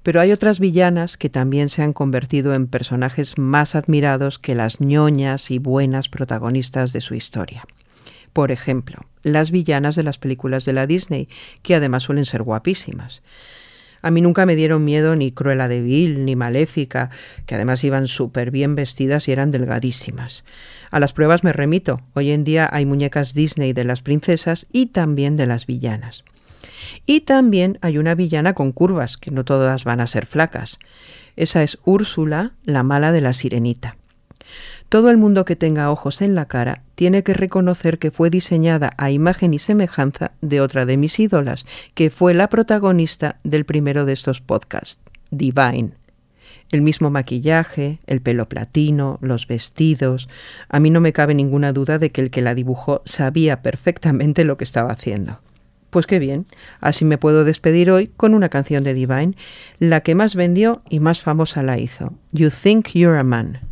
Pero 0.02 0.20
hay 0.20 0.32
otras 0.32 0.60
villanas 0.60 1.16
que 1.16 1.28
también 1.28 1.68
se 1.68 1.82
han 1.82 1.92
convertido 1.92 2.54
en 2.54 2.68
personajes 2.68 3.36
más 3.36 3.74
admirados 3.74 4.38
que 4.38 4.54
las 4.54 4.80
ñoñas 4.80 5.50
y 5.50 5.58
buenas 5.58 6.08
protagonistas 6.08 6.92
de 6.92 7.00
su 7.00 7.14
historia. 7.14 7.64
Por 8.32 8.52
ejemplo, 8.52 9.04
las 9.22 9.50
villanas 9.50 9.96
de 9.96 10.04
las 10.04 10.18
películas 10.18 10.64
de 10.64 10.72
la 10.72 10.86
Disney, 10.86 11.28
que 11.62 11.74
además 11.74 12.04
suelen 12.04 12.24
ser 12.24 12.42
guapísimas. 12.42 13.22
A 14.02 14.10
mí 14.10 14.22
nunca 14.22 14.46
me 14.46 14.56
dieron 14.56 14.84
miedo 14.84 15.14
ni 15.16 15.32
Cruella 15.32 15.68
de 15.68 15.82
Vil 15.82 16.24
ni 16.24 16.36
Maléfica, 16.36 17.10
que 17.44 17.56
además 17.56 17.84
iban 17.84 18.08
súper 18.08 18.50
bien 18.50 18.74
vestidas 18.74 19.28
y 19.28 19.32
eran 19.32 19.50
delgadísimas. 19.50 20.44
A 20.90 20.98
las 20.98 21.12
pruebas 21.12 21.44
me 21.44 21.52
remito. 21.52 22.00
Hoy 22.14 22.30
en 22.32 22.44
día 22.44 22.68
hay 22.72 22.84
muñecas 22.84 23.32
Disney 23.32 23.72
de 23.72 23.84
las 23.84 24.02
princesas 24.02 24.66
y 24.72 24.86
también 24.86 25.36
de 25.36 25.46
las 25.46 25.66
villanas. 25.66 26.24
Y 27.06 27.20
también 27.20 27.78
hay 27.80 27.98
una 27.98 28.14
villana 28.14 28.54
con 28.54 28.72
curvas, 28.72 29.16
que 29.16 29.30
no 29.30 29.44
todas 29.44 29.84
van 29.84 30.00
a 30.00 30.06
ser 30.06 30.26
flacas. 30.26 30.78
Esa 31.36 31.62
es 31.62 31.78
Úrsula, 31.84 32.52
la 32.64 32.82
mala 32.82 33.12
de 33.12 33.20
la 33.20 33.32
sirenita. 33.32 33.96
Todo 34.88 35.10
el 35.10 35.16
mundo 35.16 35.44
que 35.44 35.54
tenga 35.54 35.92
ojos 35.92 36.20
en 36.22 36.34
la 36.34 36.46
cara 36.46 36.82
tiene 36.96 37.22
que 37.22 37.34
reconocer 37.34 37.98
que 37.98 38.10
fue 38.10 38.30
diseñada 38.30 38.92
a 38.96 39.12
imagen 39.12 39.54
y 39.54 39.60
semejanza 39.60 40.32
de 40.40 40.60
otra 40.60 40.86
de 40.86 40.96
mis 40.96 41.20
ídolas, 41.20 41.64
que 41.94 42.10
fue 42.10 42.34
la 42.34 42.48
protagonista 42.48 43.36
del 43.44 43.64
primero 43.64 44.04
de 44.04 44.14
estos 44.14 44.40
podcasts, 44.40 45.00
Divine. 45.30 45.92
El 46.70 46.82
mismo 46.82 47.10
maquillaje, 47.10 47.98
el 48.06 48.20
pelo 48.20 48.48
platino, 48.48 49.18
los 49.20 49.46
vestidos. 49.46 50.28
A 50.68 50.78
mí 50.78 50.90
no 50.90 51.00
me 51.00 51.12
cabe 51.12 51.34
ninguna 51.34 51.72
duda 51.72 51.98
de 51.98 52.10
que 52.10 52.20
el 52.20 52.30
que 52.30 52.42
la 52.42 52.54
dibujó 52.54 53.02
sabía 53.04 53.62
perfectamente 53.62 54.44
lo 54.44 54.56
que 54.56 54.64
estaba 54.64 54.92
haciendo. 54.92 55.40
Pues 55.90 56.06
qué 56.06 56.20
bien, 56.20 56.46
así 56.80 57.04
me 57.04 57.18
puedo 57.18 57.44
despedir 57.44 57.90
hoy 57.90 58.06
con 58.16 58.34
una 58.34 58.48
canción 58.48 58.84
de 58.84 58.94
Divine, 58.94 59.34
la 59.80 60.02
que 60.02 60.14
más 60.14 60.36
vendió 60.36 60.82
y 60.88 61.00
más 61.00 61.20
famosa 61.20 61.64
la 61.64 61.78
hizo, 61.78 62.14
You 62.30 62.50
Think 62.50 62.90
You're 62.92 63.18
a 63.18 63.24
Man. 63.24 63.69